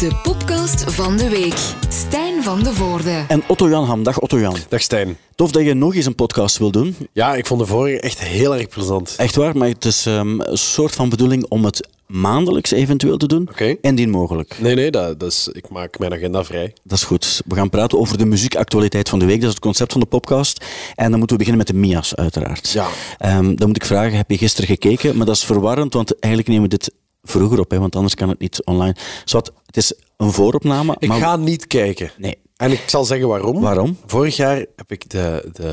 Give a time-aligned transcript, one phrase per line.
[0.00, 1.74] De podcast van de week.
[1.88, 3.24] Stijn van de Voorde.
[3.28, 4.02] En Otto Jan Ham.
[4.02, 4.56] Dag Otto Jan.
[4.68, 5.16] Dag Stijn.
[5.34, 6.96] Tof dat je nog eens een podcast wil doen.
[7.12, 9.14] Ja, ik vond de vorige echt heel erg plezant.
[9.16, 13.26] Echt waar, maar het is ehm, een soort van bedoeling om het maandelijks eventueel te
[13.26, 13.48] doen.
[13.50, 13.76] Oké.
[13.80, 14.56] Indien mogelijk.
[14.60, 16.72] Nee, nee, dat, dat is, ik maak mijn agenda vrij.
[16.82, 17.42] Dat is goed.
[17.46, 19.40] We gaan praten over de muziekactualiteit van de week.
[19.40, 20.64] Dat is het concept van de podcast.
[20.94, 22.70] En dan moeten we beginnen met de Mia's, uiteraard.
[22.70, 22.88] Ja.
[23.18, 25.16] Ehm, dan moet ik vragen, heb je gisteren gekeken?
[25.16, 26.92] Maar dat is verwarrend, want eigenlijk nemen we dit
[27.22, 28.96] vroeger op, hè, want anders kan het niet online.
[29.24, 30.96] Zowat, het is een vooropname.
[30.98, 31.18] Ik maar...
[31.18, 32.10] ga niet kijken.
[32.18, 32.38] Nee.
[32.56, 33.60] En ik zal zeggen waarom.
[33.60, 33.96] Waarom?
[34.06, 35.68] Vorig jaar heb ik de, de,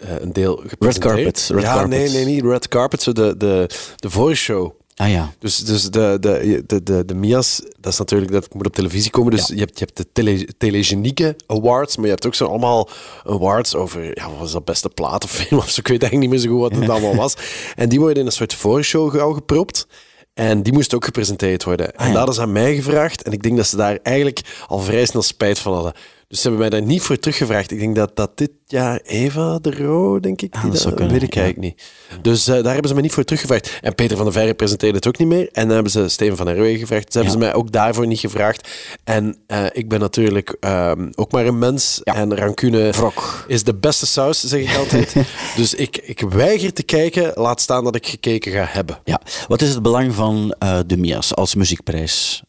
[0.00, 1.14] eh, een deel gepresenteerd.
[1.14, 1.88] carpet, red ja, carpet.
[1.90, 3.02] nee, nee, niet red carpet.
[3.02, 4.72] Zo de, de, de voice show.
[4.96, 5.32] Ah ja.
[5.38, 9.10] Dus, dus de, de, de, de, de Mia's, dat is natuurlijk, dat moet op televisie
[9.10, 9.30] komen.
[9.30, 9.54] Dus Ja.
[9.54, 12.88] je, hebt, je hebt de tele, Telegenieke Awards, maar je hebt ook zo allemaal
[13.24, 15.80] awards over, ja, wat was dat, beste plaat of film of zo.
[15.80, 17.34] Ik weet eigenlijk niet meer zo goed wat het allemaal was.
[17.74, 19.86] En die worden in een soort voorshow gepropt.
[20.34, 21.94] En die moest ook gepresenteerd worden.
[21.94, 22.12] En ja.
[22.12, 23.22] dat is aan mij gevraagd.
[23.22, 25.94] En ik denk dat ze daar eigenlijk al vrij snel spijt van hadden.
[26.34, 27.70] Dus ze hebben mij daar niet voor teruggevraagd.
[27.70, 30.54] Ik denk dat dat dit jaar Eva de Roo, denk ik.
[30.54, 31.42] Ah, dat zou kunnen, weet ik ja.
[31.42, 31.86] eigenlijk niet.
[32.22, 33.78] Dus eh, daar hebben ze me niet voor teruggevraagd.
[33.80, 35.48] En Peter van der Veire presenteerde het ook niet meer.
[35.52, 37.12] En dan hebben ze Steven van Herwegen gevraagd.
[37.12, 38.68] Ze hebben ze mij ook daarvoor niet gevraagd.
[39.04, 42.00] En eh, ik ben natuurlijk ehm, ook maar een mens.
[42.04, 42.14] Ja.
[42.14, 43.44] En rancune Wrok.
[43.48, 45.14] is de beste saus, zeg ik altijd.
[45.56, 47.32] dus ik, ik weiger te kijken.
[47.34, 48.98] Laat staan dat ik gekeken ga hebben.
[49.04, 49.20] ja.
[49.48, 52.42] Wat is het belang van eh, de Mia's als muziekprijs?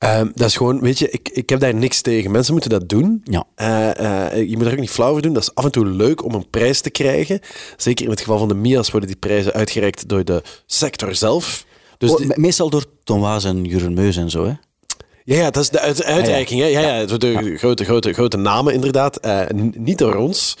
[0.00, 2.30] Ehm, dat is gewoon, weet je, ik, ik heb daar niks tegen.
[2.30, 3.20] Mensen moeten dat doen.
[3.24, 3.44] Ja.
[3.54, 5.32] Eh, eh, je moet er ook niet flauw voor doen.
[5.32, 7.40] Dat is af en toe leuk om een prijs te krijgen.
[7.76, 11.64] Zeker in het geval van de MIA's worden die prijzen uitgereikt door de sector zelf.
[11.98, 14.52] Dus Oh, die- meestal door Waas en Jurgen Meus en zo, hè?
[15.24, 16.60] ja, ja, dat is de uit- uitreiking.
[16.60, 16.66] hè.
[16.66, 19.16] Ja, ja, door de grote, grote, grote namen inderdaad.
[19.16, 19.40] Eh,
[19.76, 20.56] niet door ons.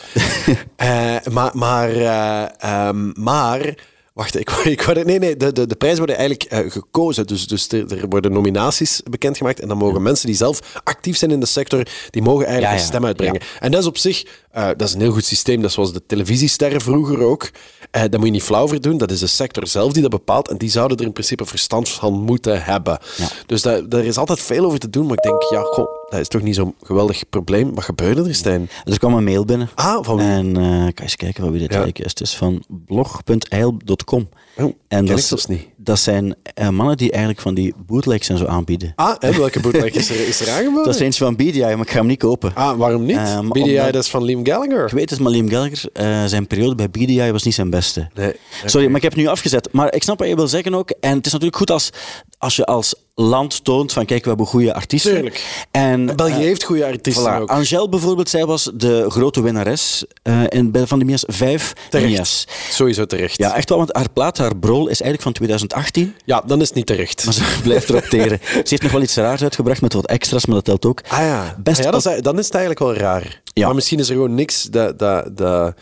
[1.30, 3.74] Maar, maar, eh, ehm, maar...
[4.14, 7.26] Wacht, ik, ik wou- nee, nee, de, de, de prijzen worden eigenlijk eh, gekozen.
[7.26, 9.60] Dus, dus er, er worden nominaties bekendgemaakt.
[9.60, 12.76] En dan mogen mensen die zelf actief zijn in de sector, die mogen eigenlijk Ja,
[12.78, 13.40] ja, een stem uitbrengen.
[13.60, 15.56] En dat is op zich, eh, dat is een heel goed systeem.
[15.60, 17.50] Dat is zoals de televisiesterren vroeger ook.
[17.90, 18.98] Eh daar moet je niet flauw voor doen.
[18.98, 20.48] Dat is de sector zelf die dat bepaalt.
[20.48, 22.98] En die zouden er in principe verstand van moeten hebben.
[23.46, 25.06] Dus daar, daar is altijd veel over te doen.
[25.06, 27.74] Maar ik denk, ja, goh, dat is toch niet zo'n geweldig probleem.
[27.74, 28.68] Wat gebeurde er, Stijn?
[28.84, 29.68] Er kwam een mail binnen.
[29.74, 30.26] Ah, van wie?
[30.26, 31.76] En eh, kan je eens kijken van wie dit Ja.
[31.76, 32.10] eigenlijk is.
[32.10, 34.28] Het is van blog.eil.com.
[34.56, 35.66] Oh, En dat, is- niet.
[35.76, 38.92] dat zijn eh, mannen die eigenlijk van die bootlegs en zo aanbieden.
[38.96, 40.84] Ah, en welke bootleg is er, is er aangeboden?
[40.90, 42.54] Dat is eentje van BDI, maar ik ga hem niet kopen.
[42.54, 43.16] Ah, waarom niet?
[43.16, 44.84] Eh, BDI, omdat- dat is van Liam Gallagher.
[44.86, 45.88] Ik weet het, maar Liam Gallagher,
[46.28, 48.08] zijn periode bij BDI was niet zijn beste.
[48.14, 48.32] Nee.
[48.64, 49.68] Sorry, maar ik heb het nu afgezet.
[49.72, 50.90] Maar ik snap wat je wil zeggen ook.
[50.90, 51.90] En het is natuurlijk goed als,
[52.38, 55.12] als je als land toont van kijk, we hebben goede artiesten.
[55.12, 55.66] Tuurlijk.
[55.70, 57.40] En, België eh, heeft goede artiesten Voilà.
[57.40, 57.48] ook.
[57.48, 61.24] Angèle bijvoorbeeld, zij was de grote winnares eh, in, van de Mia's.
[61.26, 62.10] Vijf Terecht.
[62.10, 62.46] Mia's.
[62.70, 63.38] Sowieso terecht.
[63.38, 66.14] Ja, echt wel, want haar plaat, haar brol, is eigenlijk van 2018.
[66.24, 67.24] Ja, dan is het niet terecht.
[67.24, 68.38] Maar ze blijft erop teren.
[68.42, 71.02] Ze heeft nog wel iets raars uitgebracht met wat extra's, maar dat telt ook.
[71.08, 73.42] Ah ja, Best Ah ja dat is, dan is het eigenlijk wel raar.
[73.52, 73.66] Ja.
[73.66, 75.74] Maar misschien is er gewoon niks dat, dat, dat,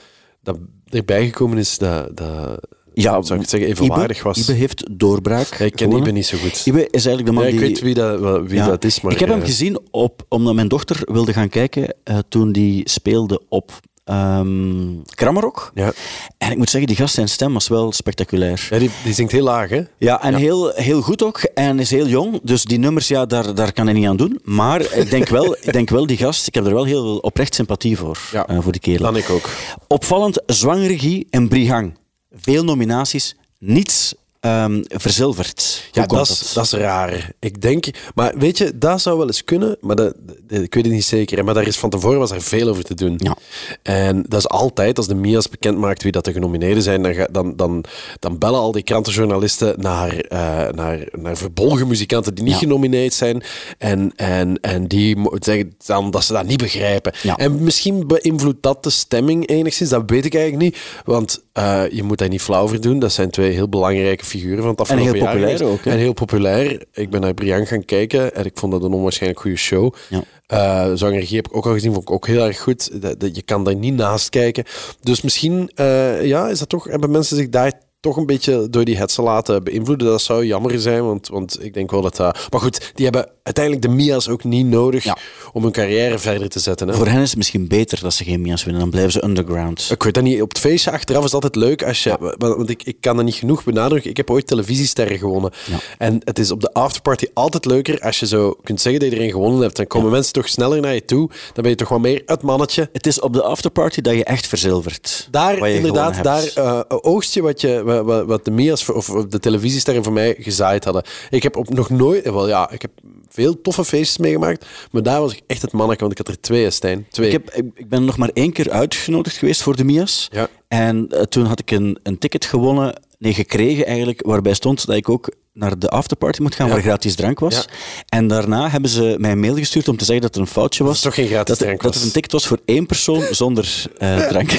[0.43, 0.57] dat
[0.91, 2.61] erbij gekomen is dat, dat
[3.03, 4.39] Ja, zou ik het zeggen, evenwaardig Ibe, was.
[4.39, 5.47] Ibe heeft doorbraak.
[5.59, 6.01] Ja, ik ken gewonnen.
[6.03, 6.67] Ibe niet zo goed.
[6.67, 7.67] Ibe is eigenlijk de man Ja, ik die...
[7.69, 8.67] weet wie, dat, wie Ja.
[8.67, 9.13] dat is, maar...
[9.13, 12.89] ik heb hem eh, gezien op, omdat mijn dochter wilde gaan kijken eh, toen die
[12.89, 13.73] speelde op
[14.05, 15.71] ehm Krammerok.
[15.75, 15.93] Ja,
[16.39, 18.67] En ik moet zeggen, die gast zijn stem was wel spectaculair.
[18.71, 19.83] ja die, die zingt heel laag, hè?
[19.99, 21.39] Ja, en Heel, heel goed ook.
[21.55, 22.41] En is heel jong.
[22.43, 24.41] Dus die nummers, ja, daar, daar kan hij niet aan doen.
[24.43, 27.17] Maar ik denk wel, ik denk wel die gast, ik heb er wel heel veel
[27.19, 28.19] oprecht sympathie voor.
[28.33, 28.47] Ja.
[28.47, 29.03] eh, voor die kerel.
[29.03, 29.51] Dan ik ook.
[29.87, 31.93] Opvallend, zwangregie en Brihang.
[32.31, 35.89] Veel nominaties, niets ehm, verzilverd.
[35.93, 37.31] Ja, Hoe dat is, dat is raar.
[37.39, 37.87] Ik denk...
[38.15, 40.15] Maar weet je, dat zou wel eens kunnen, maar dat,
[40.49, 41.45] ik weet het niet zeker.
[41.45, 43.15] Maar daar is van tevoren was er veel over te doen.
[43.17, 43.37] Ja.
[43.83, 47.15] En dat is altijd, als de Mia's bekend maakt wie dat de genomineerden zijn, dan,
[47.15, 47.85] ga- dan, dan,
[48.19, 50.39] dan bellen al die krantenjournalisten naar, eh,
[50.75, 52.59] naar, naar verbolgen muzikanten die niet Ja.
[52.59, 53.43] genomineerd zijn.
[53.79, 57.13] En, en, en die zeggen dan dat ze dat niet begrijpen.
[57.23, 57.37] Ja.
[57.37, 60.79] En misschien beïnvloedt dat de stemming enigszins, dat weet ik eigenlijk niet.
[61.05, 62.99] Want eh, je moet daar niet flauw voor doen.
[62.99, 65.79] Dat zijn twee heel belangrijke figuren van het En heel afgelopen jaar populair geweest.
[65.79, 65.91] ook, hè?
[65.91, 66.85] En heel populair.
[66.93, 69.95] Ik ben naar Brian gaan kijken en ik vond dat een onwaarschijnlijk goede show.
[70.09, 70.97] Ja.
[70.97, 73.03] Zangerie heb ik ook al gezien, vond ik ook heel erg goed.
[73.03, 74.65] Dat, dat, je kan daar niet naast kijken.
[75.03, 78.85] Dus misschien eh, ja, is dat toch, hebben mensen zich daar toch een beetje door
[78.85, 80.07] die hetze laten beïnvloeden.
[80.07, 82.47] Dat zou jammer zijn, want, want ik denk wel dat dat...
[82.51, 85.17] Maar goed, die hebben uiteindelijk de Mia's ook niet nodig Ja.
[85.53, 86.89] om hun carrière verder te zetten.
[86.89, 86.95] Hè?
[86.95, 88.81] Voor hen is het misschien beter dat ze geen Mia's winnen.
[88.83, 89.89] Dan blijven ze underground.
[89.93, 90.43] Ik weet dat niet.
[90.43, 92.17] Op het feestje achteraf is altijd leuk als je.
[92.39, 94.11] Want want ik, ik kan dat niet genoeg benadrukken.
[94.11, 95.51] Ik heb ooit televisiesterren gewonnen.
[95.71, 95.77] Ja.
[95.99, 99.17] En het is op de afterparty altijd leuker als je zo kunt zeggen dat je
[99.17, 99.77] erin gewonnen hebt.
[99.77, 101.29] Dan komen mensen toch sneller naar je toe.
[101.29, 102.89] Dan ben je toch wel meer het mannetje.
[102.93, 105.29] Het is op de afterparty dat je echt verzilvert.
[105.31, 109.39] Daar, inderdaad, daar eh, oogst je wat, je, wat- wat, wat de Mia's of de
[109.39, 111.03] televisiesterren voor mij gezaaid hadden.
[111.31, 112.91] Ik heb op nog nooit, eh, wel ja, ik heb
[113.39, 114.67] veel toffe feestjes meegemaakt.
[114.91, 117.07] Maar daar was ik echt het manneke, want ik had er twee, Stijn.
[117.11, 117.27] Twee.
[117.27, 120.29] Ik, heb, ik, ik ben nog maar één keer uitgenodigd geweest voor de Mias.
[120.33, 120.49] Ja.
[120.69, 124.97] En eh, toen had ik een, een ticket gewonnen, nee, gekregen eigenlijk, waarbij stond dat
[124.97, 126.73] ik ook naar de afterparty moet gaan, Ja.
[126.73, 127.55] waar gratis drank was.
[127.55, 127.65] Ja.
[128.09, 130.85] En daarna hebben ze mij een mail gestuurd om te zeggen dat er een foutje
[130.85, 130.93] was.
[130.95, 132.01] het toch geen gratis dat, drank dat was.
[132.03, 134.51] er een ticket was voor één persoon zonder eh, drank.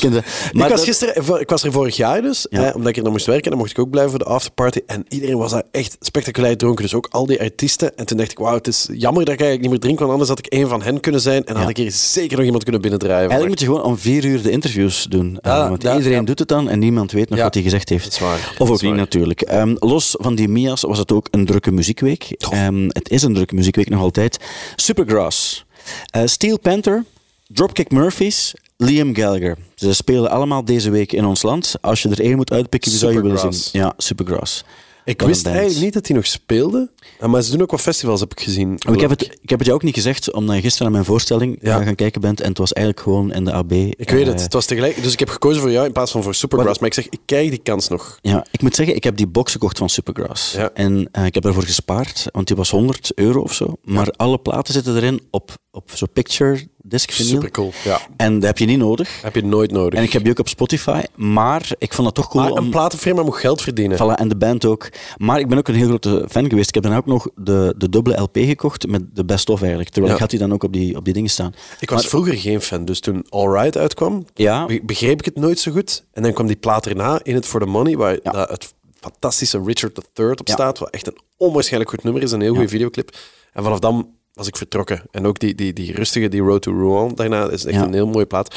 [0.00, 0.22] Maar ik,
[0.52, 2.68] was dat- gisteren, ik was er vorig jaar dus, Ja.
[2.68, 3.50] eh, omdat ik er nog moest werken.
[3.50, 4.80] Dan mocht ik ook blijven voor de afterparty.
[4.86, 6.82] En iedereen was daar echt spectaculair dronken.
[6.84, 7.96] Dus ook al die artiesten.
[7.96, 9.98] En toen dacht ik, wauw, het is jammer dat ik eigenlijk niet meer drink.
[9.98, 11.44] Want anders had ik één van hen kunnen zijn.
[11.44, 13.30] En had ik hier zeker nog iemand kunnen binnendrijven.
[13.30, 15.38] Eigenlijk moet je gewoon om vier uur de interviews doen.
[15.40, 18.04] eh, want iedereen doet het dan en niemand weet nog wat hij gezegd heeft.
[18.04, 18.38] dat is waar.
[18.58, 19.40] Of Dat ook niet natuurlijk.
[19.52, 22.34] Ehm, los van die Mia's was het ook een drukke muziekweek.
[22.38, 24.38] Ehm, het is een drukke muziekweek nog altijd.
[24.76, 25.64] Supergrass,
[26.10, 27.04] eh, Steel Panther,
[27.46, 29.56] Dropkick Murphys, Liam Gallagher.
[29.74, 31.74] Ze spelen allemaal deze week in ons land.
[31.80, 33.80] Als je er één moet uitpikken, wie zou je willen zien?
[33.80, 34.64] Ja, Supergrass.
[35.04, 36.90] Ik een wist eigenlijk niet dat hij nog speelde.
[37.20, 38.74] Eh, Maar ze doen ook wat festivals, heb ik gezien.
[38.92, 41.04] Ik heb, het, ik heb het jou ook niet gezegd, omdat je gisteren naar mijn
[41.04, 41.78] voorstelling Ja.
[41.78, 42.40] eh, gaan kijken bent.
[42.40, 43.72] En het was eigenlijk gewoon in de AB.
[43.72, 45.02] Ik weet het, het was tegelijk.
[45.02, 46.78] Dus ik heb gekozen voor jou in plaats van voor Supergrass.
[46.78, 48.18] Maar ik zeg, ik krijg die kans nog.
[48.20, 50.52] Ja, ik moet zeggen, ik heb die box gekocht van Supergrass.
[50.52, 50.70] Ja.
[50.74, 53.76] En eh, ik heb daarvoor gespaard, want die was 100 euro of zo.
[53.84, 57.30] Maar alle platen zitten erin op, op zo'n picture disc vinyl.
[57.32, 57.72] Super cool.
[57.84, 58.00] Ja.
[58.16, 59.22] En dat heb je niet nodig.
[59.22, 59.98] Heb je nooit nodig.
[59.98, 61.00] En ik heb die ook op Spotify.
[61.14, 62.58] Maar ik vond dat toch cool maar om...
[62.64, 63.96] een platenfirma moet geld verdienen.
[63.98, 64.88] Voilà, en de band ook.
[65.16, 66.68] Maar ik ben ook een heel grote fan geweest.
[66.68, 69.90] Ik heb dan ook nog de, de dubbele LP gekocht met de best-of eigenlijk.
[69.90, 70.14] Terwijl Ja.
[70.14, 71.54] ik had die dan ook op die, op die dingen staan.
[71.80, 74.66] Ik was Maar- vroeger geen fan, dus toen All Right uitkwam, Ja.
[74.82, 76.04] begreep ik het nooit zo goed.
[76.12, 78.46] En dan kwam die plaat erna, In It For The Money, waar Ja.
[78.50, 82.52] het fantastische Richard III op staat, wat echt een onwaarschijnlijk goed nummer is, een heel
[82.54, 83.16] goede videoclip.
[83.52, 85.02] En vanaf dan was ik vertrokken.
[85.10, 87.82] En ook die, die, die rustige, die Road to Rouen daarna, is echt Ja.
[87.84, 88.54] een heel mooie plaat.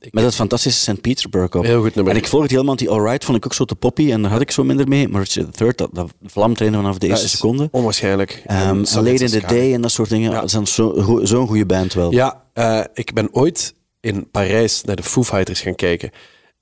[0.00, 1.00] Ik- Met dat fantastische St.
[1.00, 1.64] Petersburg op.
[1.64, 2.12] Heel goed nummer.
[2.12, 4.12] En ik volgde helemaal die Alright, vond ik ook zo te poppy.
[4.12, 5.08] En daar had ik zo minder mee.
[5.08, 7.68] Maar Richard III, dat, dat vlamt erin vanaf de eerste seconde.
[7.70, 8.42] Onwaarschijnlijk.
[8.46, 9.42] Late in the.
[9.46, 10.30] Day en dat soort dingen.
[10.30, 10.40] Ja.
[10.40, 12.12] Dat zijn zo- zo'n goede band wel.
[12.12, 16.10] Ja, eh, ik ben ooit in Parijs naar de Foo Fighters gaan kijken.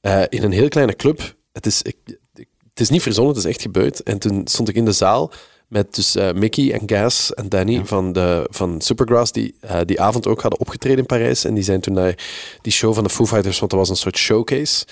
[0.00, 1.34] Eh, in een heel kleine club.
[1.52, 1.96] Het is, ik,
[2.34, 4.02] ik- het is niet verzonnen, het is echt gebeurd.
[4.02, 5.32] En toen stond ik in de zaal
[5.70, 10.00] met dus eh, Mickey en Gas en Danny van, de, van Supergrass, die eh, die
[10.00, 11.44] avond ook hadden opgetreden in Parijs.
[11.44, 12.14] En die zijn toen naar
[12.62, 14.86] die show van de Foo Fighters, want dat was een soort showcase.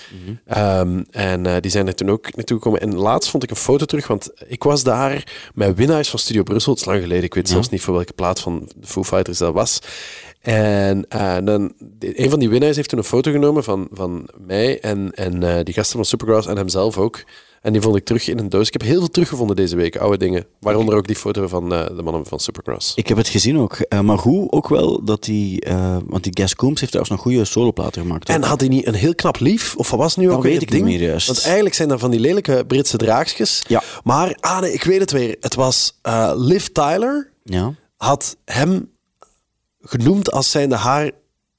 [0.45, 2.81] Ehm, en eh, die zijn er toen ook naartoe gekomen.
[2.81, 5.23] En laatst vond ik een foto terug, want ik was daar
[5.53, 6.71] met winnaars van Studio Brussel.
[6.71, 9.37] Het is lang geleden, ik weet zelfs niet voor welke plaat van de Foo Fighters
[9.37, 9.79] dat was.
[10.41, 11.05] En
[11.43, 15.63] dan, een van die winnaars heeft toen een foto genomen van, van mij en, en
[15.63, 17.23] die gasten van Supergrass en hemzelf ook.
[17.61, 18.67] En die vond ik terug in een doos.
[18.67, 20.45] Ik heb heel veel teruggevonden deze week, oude dingen.
[20.59, 22.93] Waaronder ook die foto van eh, de mannen van Supergrass.
[22.95, 23.73] Ik heb het gezien ook.
[23.79, 25.61] Eh, maar hoe ook wel dat die...
[25.61, 28.29] eh, want die Gas Coombs heeft trouwens nog goede soloplaten gemaakt.
[28.29, 28.35] ook.
[28.35, 29.75] En had hij niet een heel knap lief?
[29.75, 30.97] Of wat was nu Dat ook weer weet ik niet ding?
[30.97, 31.27] meer juist.
[31.27, 33.63] Want eigenlijk zijn dat van die lelijke Britse draagjes.
[33.67, 33.83] Ja.
[34.03, 35.37] Maar, ah nee, ik weet het weer.
[35.39, 35.99] Het was
[36.35, 37.73] Liv Tyler Ja.
[37.97, 38.91] had hem
[39.81, 41.11] genoemd als zijnde haar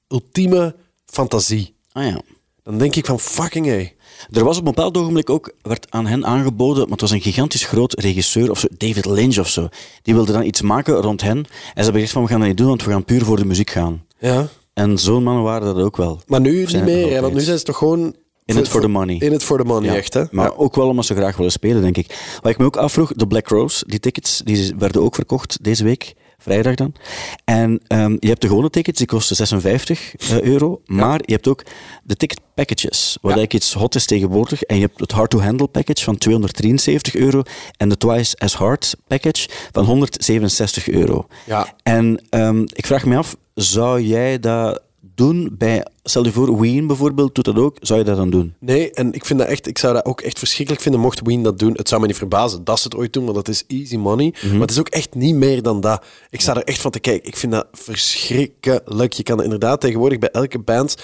[0.07, 0.75] ultieme
[1.05, 1.75] fantasie.
[1.91, 2.21] Ah ja.
[2.63, 3.95] Dan denk ik van fucking hey.
[4.31, 7.21] Er was op een bepaald ogenblik ook, werd aan hen aangeboden, maar het was een
[7.21, 9.67] gigantisch groot regisseur of zo, David Lynch of zo.
[10.01, 11.37] Die wilde dan iets maken rond hen.
[11.37, 13.37] En ze hebben gezegd van, we gaan dat niet doen, want we gaan puur voor
[13.37, 14.03] de muziek gaan.
[14.19, 14.47] Ja.
[14.73, 16.21] En zo'n mannen waren dat ook wel.
[16.27, 18.15] Maar nu niet meer, er nog want nu zijn ze toch gewoon...
[18.45, 19.15] In it for the money.
[19.19, 20.23] In it for the money, Ja, echt hè?
[20.31, 20.53] Maar Ja.
[20.55, 22.37] ook wel omdat ze graag willen spelen, denk ik.
[22.41, 25.83] Wat ik me ook afvroeg, de Black Rose, die tickets, die werden ook verkocht deze
[25.83, 26.93] week, vrijdag dan.
[27.45, 30.81] En ehm, je hebt de gewone tickets, die kosten 56 eh, euro.
[30.85, 31.63] Maar je hebt ook
[32.03, 34.63] de ticket packages, wat eigenlijk iets hot is tegenwoordig.
[34.63, 37.41] En je hebt het Hard to Handle package van 273 euro
[37.77, 41.27] en de Twice as Hard package van 167 euro.
[41.45, 41.73] Ja.
[41.83, 44.81] En ehm, ik vraag me af, zou jij dat
[45.21, 48.53] doen bij, stel je voor, Ween bijvoorbeeld doet dat ook, zou je dat dan doen?
[48.59, 51.43] Nee, en ik vind dat echt, ik zou dat ook echt verschrikkelijk vinden mocht Ween
[51.43, 51.73] dat doen.
[51.73, 54.33] Het zou me niet verbazen dat ze het ooit doen, want dat is easy money.
[54.41, 54.51] Mhm.
[54.51, 56.05] Maar het is ook echt niet meer dan dat.
[56.29, 57.27] Ik sta er echt van te kijken.
[57.27, 59.13] Ik vind dat verschrikkelijk.
[59.13, 60.95] Je kan inderdaad tegenwoordig bij elke band.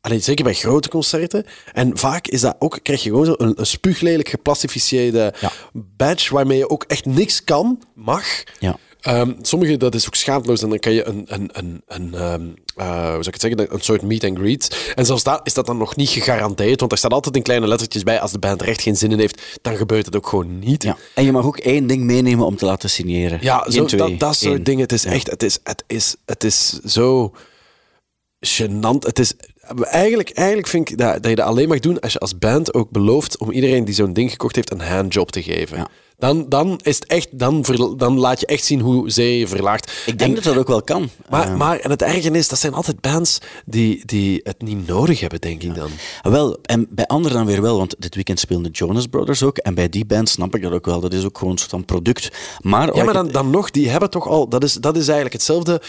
[0.00, 1.44] Alleen zeker bij grote concerten.
[1.72, 5.52] En vaak is dat ook, krijg je gewoon zo een, een spuuglelijk geplastificeerde Ja.
[5.72, 8.24] badge waarmee je ook echt niks kan, mag.
[8.58, 8.76] Ja.
[9.00, 10.62] Ehm, sommige, dat is ook schaamteloos.
[10.62, 12.42] En dan kan je een, een, een, een ehm,
[12.76, 14.92] eh, hoe zou ik het zeggen, een soort meet and greet.
[14.94, 16.80] En zelfs daar is dat dan nog niet gegarandeerd.
[16.80, 19.12] Want er staat altijd in kleine lettertjes bij, als de band er echt geen zin
[19.12, 20.82] in heeft, dan gebeurt het ook gewoon niet.
[20.82, 20.96] Ja.
[21.14, 23.38] En je mag ook één ding meenemen om te laten signeren.
[23.42, 24.00] Ja, zo, twee.
[24.00, 24.82] dat, dat soort dingen.
[24.82, 25.10] Het is Ja.
[25.10, 27.32] echt, het is, het is, het is zo
[28.46, 28.98] gênant.
[29.06, 29.34] Het is,
[29.80, 32.74] eigenlijk, eigenlijk vind ik dat, dat je dat alleen mag doen als je als band
[32.74, 35.76] ook belooft om iedereen die zo'n ding gekocht heeft een handjob te geven.
[35.76, 35.88] Ja.
[36.18, 37.64] Dan, dan, is het echt, dan,
[37.96, 40.02] dan laat je echt zien hoe zij verlaagt.
[40.06, 41.08] Ik denk En- dat dat ook wel kan.
[41.28, 45.20] maar, maar en het erge is, dat zijn altijd bands die, die het niet nodig
[45.20, 45.90] hebben, denk ik dan.
[46.22, 49.56] Wel, en bij anderen dan weer wel, want dit weekend speelden de Jonas Brothers ook.
[49.58, 51.00] En bij die band snap ik dat ook wel.
[51.00, 52.28] Dat is ook gewoon een soort van product.
[52.60, 54.48] Maar, Ja, maar dan, dan nog, die hebben toch al...
[54.48, 55.80] Dat is, dat is eigenlijk hetzelfde...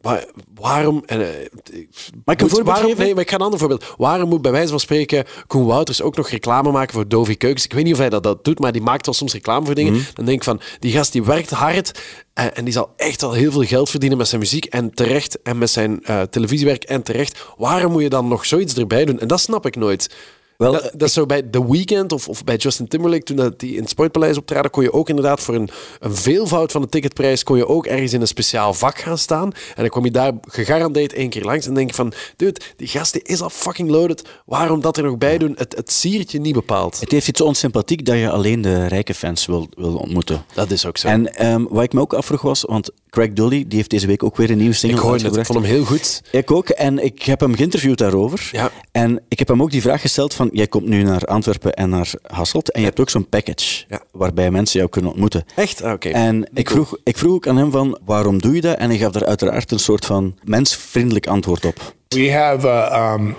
[0.00, 1.02] Waar- waarom...
[1.06, 1.88] En, eh, een
[2.24, 2.94] moet- voorbeeld waarom?
[2.96, 3.84] Nee, maar ik ga een ander voorbeeld.
[3.96, 7.64] Waarom moet bij wijze van spreken Koen Wouters ook nog reclame maken voor Dovi Keukens?
[7.64, 9.74] Ik weet niet of hij dat, dat doet, maar die maakt wel soms reclame voor
[9.74, 9.92] dingen.
[9.92, 10.02] Mhm.
[10.14, 12.00] Dan denk ik van, die gast die werkt hard
[12.34, 15.42] eh, en die zal echt al heel veel geld verdienen met zijn muziek en terecht
[15.42, 17.44] en met zijn eh, televisiewerk en terecht.
[17.56, 19.18] Waarom moet je dan nog zoiets erbij doen?
[19.20, 20.14] En dat snap ik nooit.
[20.60, 23.60] Wel, dat, dat is zo bij The Weeknd of, of bij Justin Timberlake, toen dat
[23.60, 25.68] die in het Sportpaleis optraden, kon je ook inderdaad voor een,
[26.00, 29.52] een veelvoud van de ticketprijs, kon je ook ergens in een speciaal vak gaan staan.
[29.52, 32.88] En dan kom je daar gegarandeerd één keer langs en denk je van, dude, die
[32.88, 34.28] gast die is al fucking loaded.
[34.46, 35.54] Waarom dat er nog bij doen?
[35.56, 37.00] Het, het siert je niet bepaald.
[37.00, 40.44] Het heeft iets onsympathiek dat je alleen de rijke fans wil, wil ontmoeten.
[40.54, 41.08] Dat is ook zo.
[41.08, 44.22] En ehm, wat ik me ook afvroeg was, want Craig Dully die heeft deze week
[44.22, 45.66] ook weer een nieuwe single ik hoorde het, ik uitgebracht.
[45.68, 46.22] vond hem heel goed.
[46.30, 48.48] Ik ook, en ik heb hem geïnterviewd daarover.
[48.52, 48.70] Ja.
[48.92, 51.88] En ik heb hem ook die vraag gesteld van, jij komt nu naar Antwerpen en
[51.90, 54.00] naar Hasselt, en je hebt ook zo'n package, Ja.
[54.12, 55.44] waarbij mensen jou kunnen ontmoeten.
[55.56, 55.82] Echt?
[55.82, 56.08] Ah, Oké.
[56.08, 58.76] En ik vroeg, ik vroeg ook aan hem van, waarom doe je dat?
[58.76, 61.94] En hij gaf daar uiteraard een soort van mensvriendelijk antwoord op.
[62.08, 63.36] We have uh, um,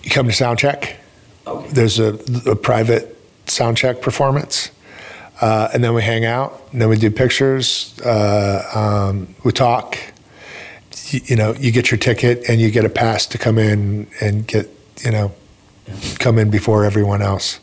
[0.00, 0.96] you come to soundcheck.
[1.72, 2.12] There's a,
[2.46, 3.06] a private
[3.44, 4.70] soundcheck performance,
[5.42, 6.50] uh, and then we hang out.
[6.70, 7.94] And then we do pictures.
[8.04, 9.94] Uh, um, we talk.
[11.10, 14.06] You, you know, you get your ticket and you get a pass to come in
[14.20, 14.66] and get
[15.04, 15.30] you know
[16.16, 17.60] come in before everyone else.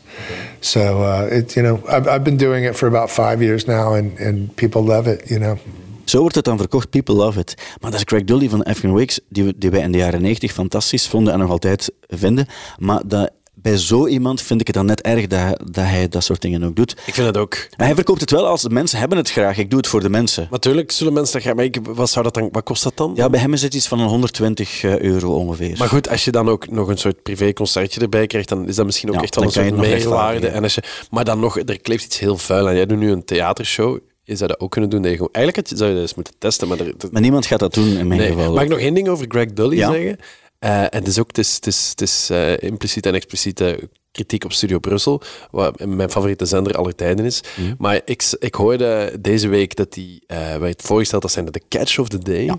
[0.60, 3.94] So uh, it you know I've, I've been doing it for about five years now,
[3.94, 5.28] and, and people love it.
[5.28, 5.58] You know.
[6.04, 7.54] Zo wordt het dan verkocht, people love it.
[7.80, 10.52] Maar dat is Craig Dully van African Wakes, die, die wij in de jaren 90
[10.52, 12.46] fantastisch vonden en nog altijd vinden.
[12.78, 13.30] Maar dat,
[13.62, 16.64] bij zo iemand vind ik het dan net erg dat, dat hij dat soort dingen
[16.64, 16.90] ook doet.
[17.06, 17.66] ik vind het ook.
[17.76, 19.58] Maar hij verkoopt het wel als de mensen hebben het graag.
[19.58, 20.48] Ik doe het voor de mensen.
[20.50, 23.12] Natuurlijk zullen mensen dat gaan, maar ik, wat, zou dat dan, wat kost dat dan?
[23.14, 25.74] Ja, bij hem is het iets van een 120 euro ongeveer.
[25.78, 28.86] Maar goed, als je dan ook nog een soort privéconcertje erbij krijgt, dan is dat
[28.86, 30.48] misschien ook Ja, echt wel een soort meerwaarde.
[30.48, 32.74] En als je, maar dan nog, er kleeft iets heel vuil aan.
[32.76, 33.98] Jij doet nu een theatershow.
[34.24, 35.04] Je zou dat ook kunnen doen.
[35.32, 37.96] eigenlijk zou je dat eens moeten testen, maar, er, dat- Maar niemand gaat dat doen
[37.96, 38.30] in mijn nee.
[38.32, 38.52] geval.
[38.52, 39.92] Mag ik nog één ding over Greg Dully Ja.
[39.92, 40.16] zeggen?
[40.60, 43.88] Eh, en het is ook het is, het is, het is eh, impliciete en expliciete
[44.12, 47.40] kritiek op Studio Brussel, wat mijn favoriete zender aller tijden is.
[47.56, 47.74] Mhm.
[47.78, 51.98] Maar ik, ik hoorde deze week dat die eh werd voorgesteld als zijn de Catch
[51.98, 52.44] of the Day.
[52.44, 52.58] Ja.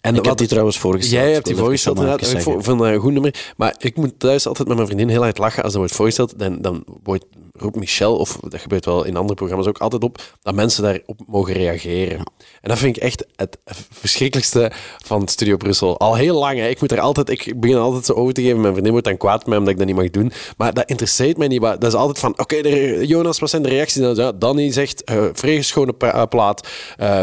[0.00, 1.20] En Ik heb wat- die trouwens voorgesteld.
[1.22, 2.32] Jij hebt die voorgesteld inderdaad.
[2.32, 3.52] Ik vond een goed nummer.
[3.56, 6.38] Maar ik moet thuis altijd met mijn vriendin heel hard lachen als dat wordt voorgesteld.
[6.38, 10.18] Dan, dan wordt, roept Michel, of dat gebeurt wel in andere programma's ook, altijd op
[10.42, 12.16] dat mensen daarop mogen reageren.
[12.60, 13.58] En dat vind ik echt het
[13.90, 14.72] verschrikkelijkste
[15.04, 15.98] van Studio Brussel.
[15.98, 16.58] Al heel lang.
[16.58, 16.68] Hè.
[16.68, 18.56] Ik, moet er altijd, ik begin altijd zo over te geven.
[18.60, 20.32] Mijn vriendin wordt dan kwaad met mij omdat ik dat niet mag doen.
[20.56, 21.60] Maar dat interesseert mij niet.
[21.60, 22.56] Dat is altijd van, oké,
[23.02, 24.02] Jonas, wat zijn de reacties?
[24.02, 26.68] Dan, ja, Danny zegt, eh vrij schone pa- eh, plaat.
[26.96, 27.20] Eh,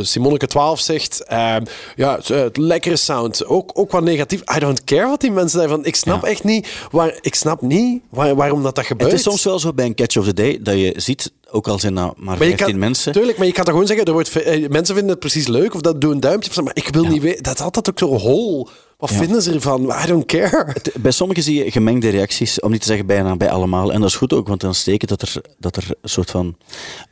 [0.00, 1.64] Simoneke 12 zegt, ehm,
[1.96, 3.46] ja, het, eh, het lekkere sound.
[3.46, 4.40] Ook, ook wat negatief.
[4.56, 5.84] I don't care wat die mensen daarvan.
[5.84, 9.10] Ik snap echt niet, waar, ik snap niet waar, waarom dat, dat gebeurt.
[9.10, 11.68] Het is soms wel zo bij een Catch of the Day dat je ziet, ook
[11.68, 13.12] al zijn maar Maar je 15 kan, mensen.
[13.12, 15.74] Tuurlijk, maar je kan toch gewoon zeggen, er wordt, eh, mensen vinden het precies leuk
[15.74, 16.62] of dat doen een duimpje.
[16.62, 18.68] Maar ik wil niet weten, dat is altijd ook zo hol.
[18.98, 19.82] Wat vinden ze ervan?
[20.04, 20.64] I don't care.
[20.72, 23.92] Het- Bij sommigen zie je gemengde reacties, om niet te zeggen bijna bij allemaal.
[23.92, 26.56] En dat is goed ook, want dan steken dat er, dat er een soort van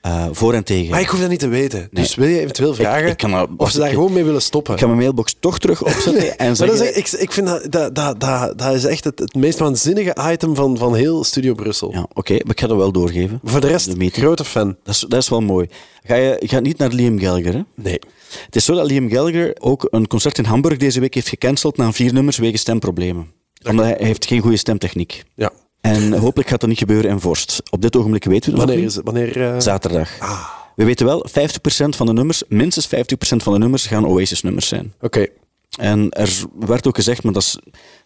[0.01, 0.91] eh, voor en tegen.
[0.91, 1.89] Maar ik hoef dat niet te weten.
[1.91, 4.43] Dus wil je eventueel vragen ik kan dat- of ze daar ik- gewoon mee willen
[4.43, 4.73] stoppen?
[4.75, 6.77] Ik ga mijn mailbox toch terug opzetten en Maar zeggen...
[6.79, 9.35] dat is, echt- ik, ik vind dat, dat, dat, dat, dat is echt het, het
[9.35, 11.93] meest waanzinnige item van, van heel Studio Brussel.
[11.93, 13.41] Ja, oké, maar ik ga dat wel doorgeven.
[13.45, 14.77] Voor de rest, De grote fan.
[14.83, 15.69] Dat is, dat is wel mooi.
[16.05, 17.61] Ga je, je gaat niet naar Liam Gallagher, hè?
[17.75, 17.99] Nee.
[18.45, 21.77] Het is zo dat Liam Gallagher ook een concert in Hamburg deze week heeft gecanceld
[21.77, 23.33] na vier nummers wegens stemproblemen.
[23.69, 25.23] Omdat hij heeft geen goede stemtechniek.
[25.35, 25.53] Ja.
[25.81, 27.63] En hopelijk gaat dat niet gebeuren in Vorst.
[27.71, 29.05] Op dit ogenblik weten we dat Wanneer nog is het?
[29.05, 29.63] Wanneer, eh, niet.
[29.63, 30.19] Zaterdag.
[30.77, 34.93] We weten wel, 50% van de nummers, minstens 50% van de nummers gaan Oasis-nummers zijn.
[35.01, 35.27] Oké.
[35.77, 37.59] En er werd ook gezegd, maar dat is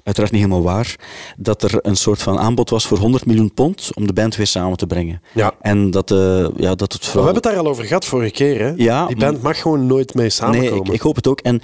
[0.02, 0.96] uiteraard niet helemaal waar,
[1.36, 4.46] dat er een soort van aanbod was voor 100 miljoen pond om de band weer
[4.46, 5.22] samen te brengen.
[5.34, 5.54] Ja.
[5.60, 7.24] En dat, eh, ja, dat het We vooral...
[7.24, 8.60] hebben het daar al over gehad vorige keer.
[8.60, 8.72] Hè?
[8.76, 10.72] Ja, Die band mag gewoon nooit mee samenkomen.
[10.72, 11.40] Nee, ik, ik hoop het ook.
[11.40, 11.54] En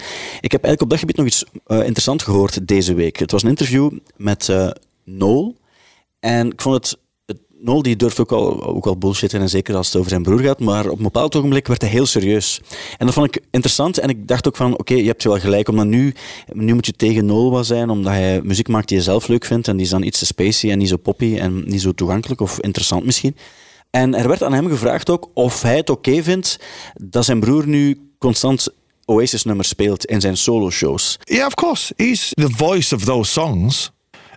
[0.40, 3.18] ik heb eigenlijk op dat gebied nog iets eh interessants gehoord deze week.
[3.18, 4.70] Het was een interview met eh
[5.04, 5.56] Noel.
[6.20, 6.98] En ik vond het...
[7.64, 10.40] Noel die durft ook al, ook al bullshitten, en zeker als het over zijn broer
[10.40, 10.60] gaat.
[10.60, 12.60] Maar op een bepaald ogenblik werd hij heel serieus.
[12.98, 13.98] En dat vond ik interessant.
[13.98, 15.68] En ik dacht ook van, oké, je hebt wel gelijk.
[15.68, 16.14] Omdat nu,
[16.52, 19.44] nu moet je tegen Noel wel zijn, omdat hij muziek maakt die je zelf leuk
[19.44, 19.68] vindt.
[19.68, 22.40] En die is dan iets te spacey en niet zo poppy en niet zo toegankelijk
[22.40, 23.36] of interessant misschien.
[23.90, 26.58] En er werd aan hem gevraagd ook of hij het oké vindt
[26.94, 28.68] dat zijn broer nu constant
[29.04, 31.18] Oasis-nummers speelt in zijn solo-shows.
[31.24, 31.92] Yeah, of course.
[31.96, 33.93] He's the voice of those songs.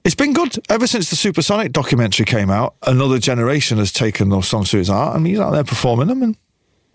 [0.07, 2.75] It's been good ever since the Supersonic documentary came out.
[2.83, 6.23] Another generation has taken those songs to his heart, and he's out there performing them,
[6.23, 6.37] and